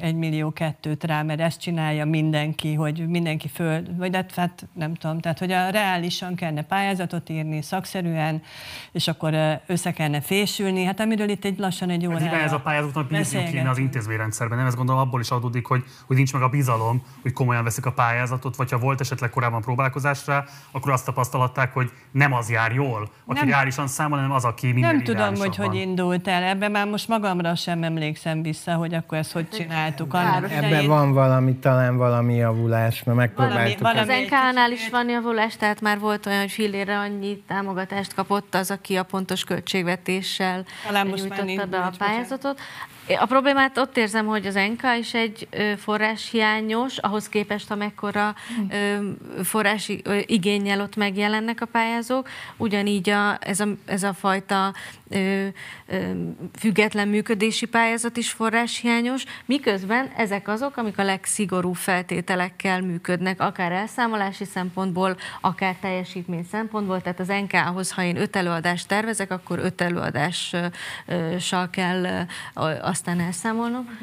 [0.00, 4.94] 1 millió kettőt rá, mert ezt csinálja mindenki, hogy mindenki föl, vagy hát, hát nem
[4.94, 8.42] tudom, tehát hogy a reálisan kellene pályázatot írni, szakszerűen,
[8.92, 12.60] és akkor össze kellene fésülni, hát amiről itt egy lassan egy órára Ez, ez a
[12.60, 16.42] pályázatnak bízni kéne az intézményrendszerben, nem ezt gondolom abból is adódik, hogy, hogy nincs meg
[16.42, 21.04] a bizalom, hogy komolyan veszik a pályázatot, vagy ha volt esetleg korábban próbálkozásra, akkor azt
[21.04, 25.04] tapasztalatták, hogy nem az jár jól, aki nem, reálisan számol, hanem az, aki minden Nem
[25.04, 29.32] tudom, hogy hogy indult el, ebben már most magamra sem emlékszem vissza, hogy akkor ezt
[29.32, 30.14] hogy csináltuk.
[30.48, 33.80] Ebben van valami, talán valami javulás, mert megpróbáltuk.
[33.80, 38.14] Valami, valami az NK-nál is van javulás, tehát már volt olyan, hogy fillére annyi támogatást
[38.14, 39.44] kapott az, aki a pontos
[40.02, 40.64] költségvetéssel
[41.02, 42.60] nyújtotta be a pályázatot.
[43.08, 48.34] A problémát ott érzem, hogy az NK is egy forráshiányos, ahhoz képest, amekkora
[49.42, 49.92] forrás
[50.26, 52.28] igényel ott megjelennek a pályázók.
[52.56, 54.74] Ugyanígy a, ez, a, ez a fajta
[55.08, 55.46] ö,
[55.86, 55.96] ö,
[56.58, 64.44] független működési pályázat is forráshiányos, miközben ezek azok, amik a legszigorúbb feltételekkel működnek, akár elszámolási
[64.44, 67.00] szempontból, akár teljesítmény szempontból.
[67.00, 72.26] Tehát az NK-hoz, ha én öt előadást tervezek, akkor öt előadással kell
[72.96, 73.98] aztán elszámolnom.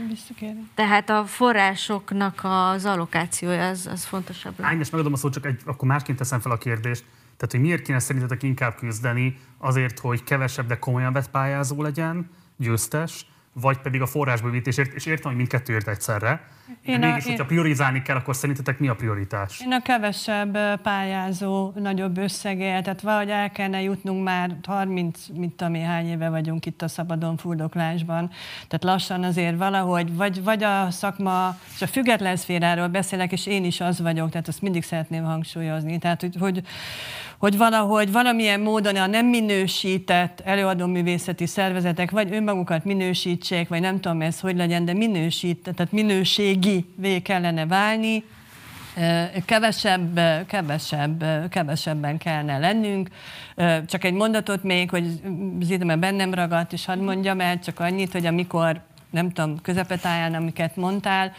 [0.76, 4.54] Tehát a forrásoknak az allokációja az, az fontosabb.
[4.62, 7.04] Ágnes, megadom a szót, csak egy, akkor másként teszem fel a kérdést.
[7.38, 12.30] Tehát, hogy miért kéne szerintetek inkább küzdeni azért, hogy kevesebb, de komolyan vett pályázó legyen,
[12.58, 16.47] győztes, vagy pedig a forrásbővítésért, és értem, hogy mindkettőért egyszerre.
[16.82, 19.62] Én de mégis, a, hogyha priorizálni kell, akkor szerintetek mi a prioritás?
[19.62, 25.74] Én a kevesebb pályázó, nagyobb összegél, tehát valahogy el kellene jutnunk már 30, mit tudom
[25.74, 28.30] én, hány éve vagyunk itt a szabadon fuldoklásban.
[28.68, 33.66] Tehát lassan azért valahogy, vagy, vagy a szakma, és a független szféráról beszélek, és én
[33.66, 35.97] is az vagyok, tehát azt mindig szeretném hangsúlyozni.
[35.97, 36.64] Tehát, hogy, hogy
[37.44, 44.22] hogy valahogy valamilyen módon a nem minősített előadóművészeti szervezetek vagy önmagukat minősítsék, vagy nem tudom
[44.22, 48.24] ez hogy legyen, de minősít, tehát minőségi vé kellene válni,
[49.46, 53.10] Kevesebb, kevesebb, kevesebben kellene lennünk.
[53.86, 55.06] Csak egy mondatot még, hogy
[55.62, 60.34] Zita, mert bennem ragadt, és hadd mondjam el csak annyit, hogy amikor nem tudom, közepetáján,
[60.34, 61.32] amiket mondtál,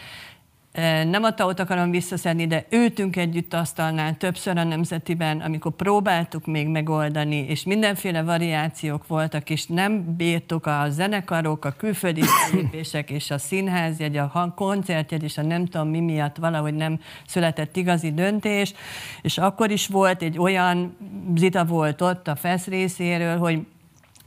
[1.05, 6.69] nem a tao akarom visszaszedni, de ültünk együtt asztalnál többször a Nemzetiben, amikor próbáltuk még
[6.69, 12.23] megoldani, és mindenféle variációk voltak, és nem bírtuk a zenekarok, a külföldi
[12.53, 17.77] lépések és a színházjegy, a koncertjegy és a nem tudom mi miatt valahogy nem született
[17.77, 18.75] igazi döntés,
[19.23, 20.97] és akkor is volt egy olyan
[21.37, 23.67] zita volt ott a FESZ részéről, hogy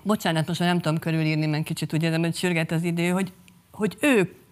[0.03, 3.33] bocsánat, most nem tudom körülírni, mert kicsit érzem, hogy sürget az idő, hogy,
[3.71, 4.45] hogy ők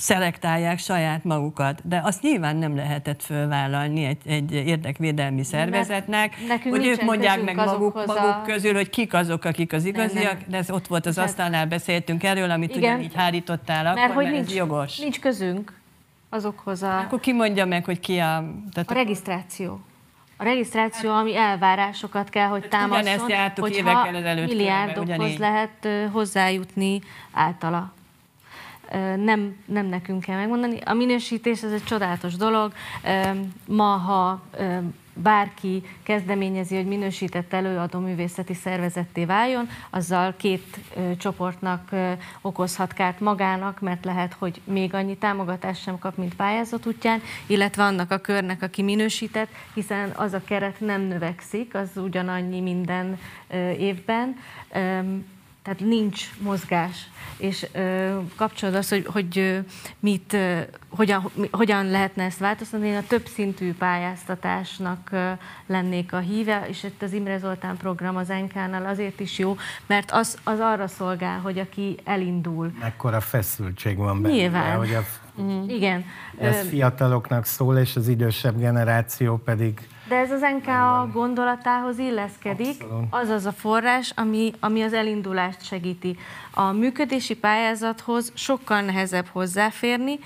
[0.00, 6.86] szelektálják saját magukat, de azt nyilván nem lehetett fölvállalni egy, egy érdekvédelmi szervezetnek, Nekünk hogy
[6.86, 8.42] ők mondják meg maguk, maguk a...
[8.46, 10.48] közül, hogy kik azok, akik az igaziak, nem, nem.
[10.48, 12.82] de ez ott volt az asztalnál, beszéltünk erről, amit Igen.
[12.82, 14.98] ugyanígy hárítottál akkor, mert, hogy mert nincs, jogos.
[14.98, 15.72] Nincs közünk
[16.28, 16.98] azokhoz a...
[16.98, 18.44] Akkor ki mondja meg, hogy ki a...
[18.72, 19.80] Tehát a regisztráció.
[20.36, 24.10] A regisztráció, ami elvárásokat kell, hogy támaszon, hogyha
[24.46, 27.00] milliárdokhoz lehet hozzájutni
[27.32, 27.92] általa
[29.16, 30.78] nem, nem nekünk kell megmondani.
[30.84, 32.72] A minősítés ez egy csodálatos dolog.
[33.66, 34.42] Ma, ha
[35.14, 40.78] bárki kezdeményezi, hogy minősített előadó művészeti szervezetté váljon, azzal két
[41.18, 41.90] csoportnak
[42.40, 47.82] okozhat kárt magának, mert lehet, hogy még annyi támogatást sem kap, mint pályázat útján, illetve
[47.82, 53.18] annak a körnek, aki minősített, hiszen az a keret nem növekszik, az ugyanannyi minden
[53.78, 54.36] évben.
[55.70, 59.60] Tehát nincs mozgás, és ö, kapcsolod az, hogy, hogy
[60.00, 62.86] mit, ö, hogyan, hogyan lehetne ezt változtatni.
[62.86, 65.30] Én a többszintű pályáztatásnak ö,
[65.66, 69.56] lennék a híve, és itt az Imre Zoltán program az NK-nál azért is jó,
[69.86, 72.72] mert az, az arra szolgál, hogy aki elindul.
[72.80, 74.34] Mekkora feszültség van benne.
[74.34, 74.76] Nyilván.
[74.76, 75.04] Hogy a,
[75.42, 75.68] mm.
[75.68, 76.04] Igen.
[76.38, 83.28] Ez fiataloknak szól, és az idősebb generáció pedig de ez az NKA gondolatához illeszkedik, az
[83.28, 86.16] az a forrás, ami, ami az elindulást segíti.
[86.50, 90.18] A működési pályázathoz sokkal nehezebb hozzáférni,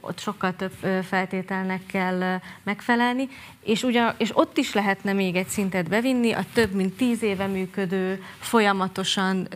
[0.00, 0.72] ott sokkal több
[1.02, 3.28] feltételnek kell megfelelni,
[3.62, 7.46] és, ugyan, és ott is lehetne még egy szintet bevinni, a több mint tíz éve
[7.46, 9.48] működő, folyamatosan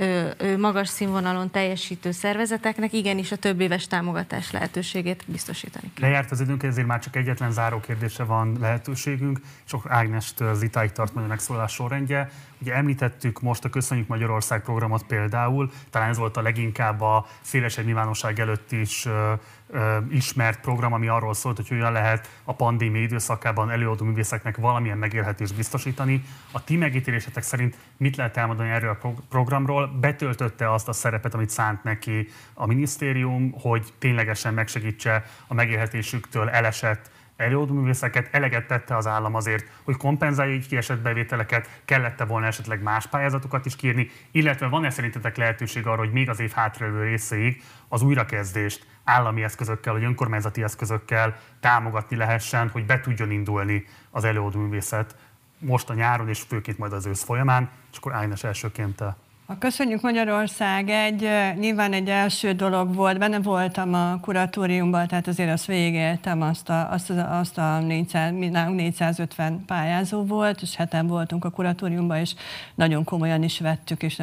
[0.59, 5.93] magas színvonalon teljesítő szervezeteknek igenis a több éves támogatás lehetőségét biztosítani.
[5.99, 9.36] Lejárt az időnk, ezért már csak egyetlen záró kérdése van lehetőségünk,
[9.67, 12.31] és akkor Ágnest zitáig tart majd a megszólás sorrendje.
[12.61, 17.85] Ugye említettük most a Köszönjük Magyarország programot például, talán ez volt a leginkább a szélesebb
[17.85, 19.33] nyilvánosság előtt is ö,
[19.71, 24.99] ö, ismert program, ami arról szólt, hogy hogyan lehet a pandémia időszakában előadó művészeknek valamilyen
[24.99, 26.25] megélhetést biztosítani.
[26.53, 29.87] A ti megítélésetek szerint mit lehet elmondani erről a programról?
[30.01, 37.11] Betöltötte azt a szerepet, amit szánt neki a minisztérium, hogy ténylegesen megsegítse a megélhetésüktől elesett
[37.37, 43.07] előadóművészeket eleget tette az állam azért, hogy kompenzálja így kiesett bevételeket, kellette volna esetleg más
[43.07, 48.03] pályázatokat is kérni, illetve van-e szerintetek lehetőség arra, hogy még az év hátralévő részéig az
[48.03, 55.17] újrakezdést állami eszközökkel vagy önkormányzati eszközökkel támogatni lehessen, hogy be tudjon indulni az előadóművészet
[55.59, 59.17] most a nyáron és főként majd az ősz folyamán, és akkor Ágnes elsőként te.
[59.49, 61.29] A Köszönjük Magyarország egy,
[61.59, 66.91] nyilván egy első dolog volt, benne voltam a kuratóriumban, tehát azért azt végigéltem, azt a,
[66.91, 72.35] azt a, azt a 400, 450 pályázó volt, és heten voltunk a kuratóriumban, és
[72.75, 74.19] nagyon komolyan is vettük, és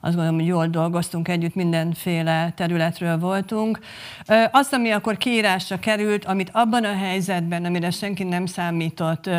[0.00, 3.78] azt gondolom, hogy jól dolgoztunk együtt, mindenféle területről voltunk.
[4.50, 9.30] Azt, ami akkor kiírásra került, amit abban a helyzetben, amire senki nem számított,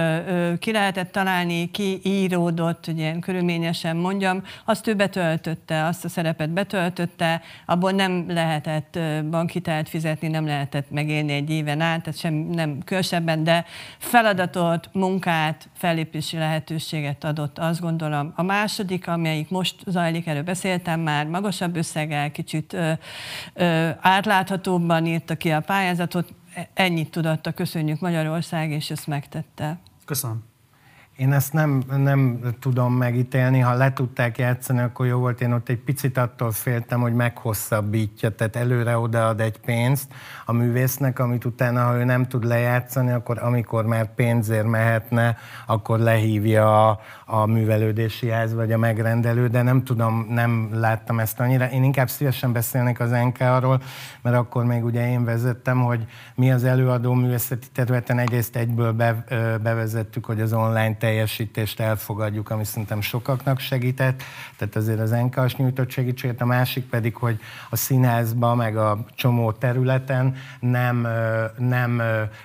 [0.59, 6.49] ki lehetett találni, ki íródott, hogy ilyen körülményesen mondjam, azt többet betöltötte, azt a szerepet
[6.49, 8.99] betöltötte, abból nem lehetett
[9.29, 13.65] bankhitelt fizetni, nem lehetett megélni egy éven át, tehát sem nem különösebben, de
[13.97, 18.33] feladatot, munkát, fellépési lehetőséget adott, azt gondolom.
[18.35, 22.91] A második, amelyik most zajlik, erről beszéltem már, magasabb összeggel, kicsit ö,
[23.53, 29.79] ö, átláthatóbban írta ki a pályázatot, e, ennyit tudott a Köszönjük Magyarország, és ezt megtette.
[30.05, 30.48] Köszönöm.
[31.19, 35.41] Én ezt nem, nem tudom megítélni, ha le tudták játszani, akkor jó volt.
[35.41, 40.13] Én ott egy picit attól féltem, hogy meghosszabbítja, tehát előre odaad egy pénzt
[40.45, 45.99] a művésznek, amit utána, ha ő nem tud lejátszani, akkor amikor már pénzért mehetne, akkor
[45.99, 51.65] lehívja a, a művelődési ház vagy a megrendelő, de nem tudom, nem láttam ezt annyira.
[51.65, 53.81] Én inkább szívesen beszélnék az NK-ról,
[54.21, 56.05] mert akkor még ugye én vezettem, hogy
[56.35, 59.23] mi az előadó művészeti területen egyrészt egyből be,
[59.61, 64.23] bevezettük, hogy az online teljesítést elfogadjuk, ami szerintem sokaknak segített,
[64.57, 67.39] tehát azért az NKS nyújtott segítséget, a másik pedig, hogy
[67.69, 71.07] a színházban, meg a csomó területen nem,
[71.57, 72.01] nem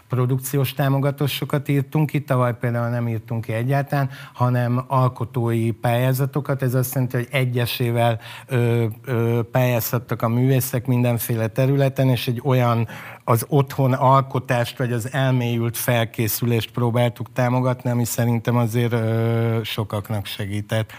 [0.08, 6.94] produkciós támogatásokat írtunk ki, tavaly például nem írtunk ki egyáltalán, hanem alkotói pályázatokat, ez azt
[6.94, 12.88] jelenti, hogy egyesével ö, ö, pályázhattak a művészek mindenféle területen, és egy olyan
[13.24, 20.92] az otthon alkotást, vagy az elmélyült felkészülést próbáltuk támogatni, ami szerintem azért ö, sokaknak segített.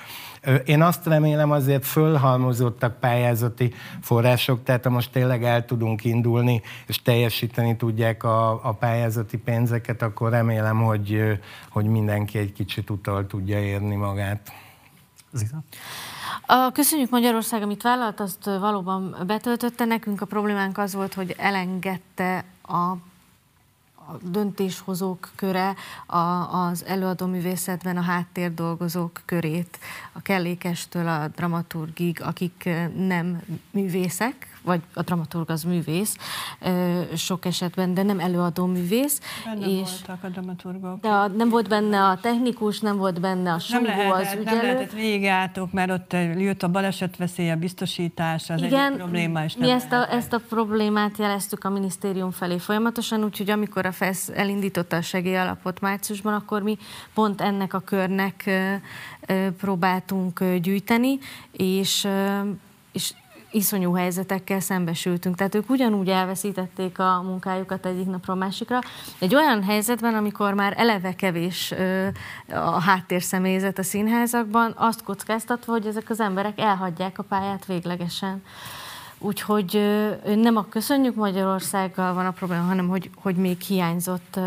[0.65, 7.76] Én azt remélem azért fölhalmozottak pályázati források, tehát most tényleg el tudunk indulni, és teljesíteni
[7.76, 11.21] tudják a, a pályázati pénzeket, akkor remélem, hogy,
[11.69, 14.51] hogy mindenki egy kicsit utal tudja érni magát.
[15.32, 15.63] Zita?
[16.47, 19.85] A Köszönjük Magyarország, amit vállalt, azt valóban betöltötte.
[19.85, 22.95] Nekünk a problémánk az volt, hogy elengedte a
[24.07, 25.75] a döntéshozók köre,
[26.05, 29.79] a, az előadó művészetben a háttérdolgozók körét,
[30.11, 33.41] a kellékestől a dramaturgig, akik nem
[33.71, 36.16] művészek, vagy a dramaturg az művész
[37.16, 39.22] sok esetben, de nem előadó művész.
[39.45, 40.99] Benne és voltak a dramaturgok.
[41.01, 44.39] De a, nem volt benne a technikus, nem volt benne a súgó, nem lehetett, az
[44.39, 44.57] ügyelő.
[44.57, 49.43] Nem lehetett végigálltók, mert ott jött a balesetveszély, a biztosítás, az Igen, egy probléma.
[49.43, 53.91] És mi ezt a, ezt a problémát jeleztük a minisztérium felé folyamatosan, úgyhogy amikor a
[53.91, 56.78] FESZ elindította a segélyalapot márciusban, akkor mi
[57.13, 58.49] pont ennek a körnek
[59.57, 61.18] próbáltunk gyűjteni,
[61.51, 62.07] és
[62.91, 63.13] és
[63.55, 65.35] iszonyú helyzetekkel szembesültünk.
[65.35, 68.79] Tehát ők ugyanúgy elveszítették a munkájukat egyik napról másikra.
[69.19, 71.73] Egy olyan helyzetben, amikor már eleve kevés
[72.49, 78.43] a háttérszemélyzet a színházakban, azt kockáztatva, hogy ezek az emberek elhagyják a pályát véglegesen.
[79.17, 79.81] Úgyhogy
[80.35, 84.39] nem a köszönjük Magyarországgal van a probléma, hanem hogy, hogy még hiányzott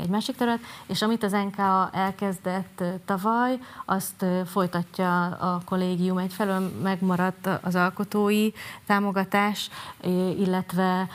[0.00, 6.18] egy másik terület, és amit az NKA elkezdett tavaly, azt folytatja a kollégium.
[6.18, 8.50] Egyfelől megmaradt az alkotói
[8.86, 9.70] támogatás,
[10.38, 11.08] illetve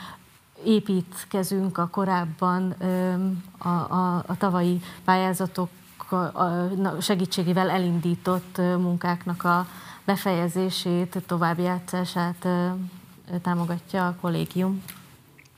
[0.64, 2.70] építkezünk a korábban
[3.58, 5.68] a, a, a tavalyi pályázatok
[7.00, 9.66] segítségével elindított munkáknak a
[10.04, 12.46] befejezését, továbbjátszását
[13.42, 14.82] támogatja a kollégium.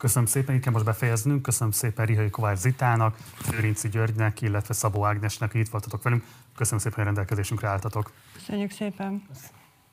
[0.05, 1.43] Köszönöm szépen, itt kell most befejeznünk.
[1.43, 6.25] Köszönöm szépen Rihai Kovács Zitának, Főrinci Györgynek, illetve Szabó Ágnesnek, hogy itt voltatok velünk.
[6.57, 8.13] Köszönöm szépen, hogy rendelkezésünkre álltatok.
[8.33, 9.27] Köszönjük szépen.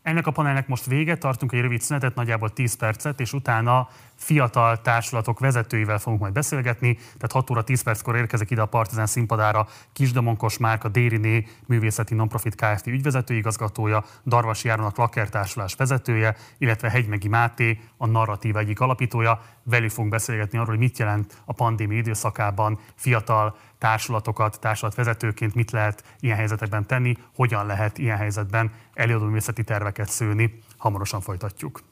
[0.02, 3.90] Ennek a panelnek most vége, tartunk egy rövid szünetet, nagyjából 10 percet, és utána
[4.22, 6.94] fiatal társulatok vezetőivel fogunk majd beszélgetni.
[6.94, 12.56] Tehát 6 óra 10 perckor érkezik ide a Partizán színpadára Kisdomonkos Márka Dériné, művészeti nonprofit
[12.56, 12.88] Kft.
[12.88, 19.42] ügyvezető igazgatója, Darvasi Járon a társulás vezetője, illetve Hegymegi Máté, a narratív egyik alapítója.
[19.64, 26.04] Velük fogunk beszélgetni arról, hogy mit jelent a pandémia időszakában fiatal társulatokat, társulatvezetőként mit lehet
[26.20, 30.60] ilyen helyzetekben tenni, hogyan lehet ilyen helyzetben előadó művészeti terveket szőni.
[30.78, 31.91] Hamarosan folytatjuk.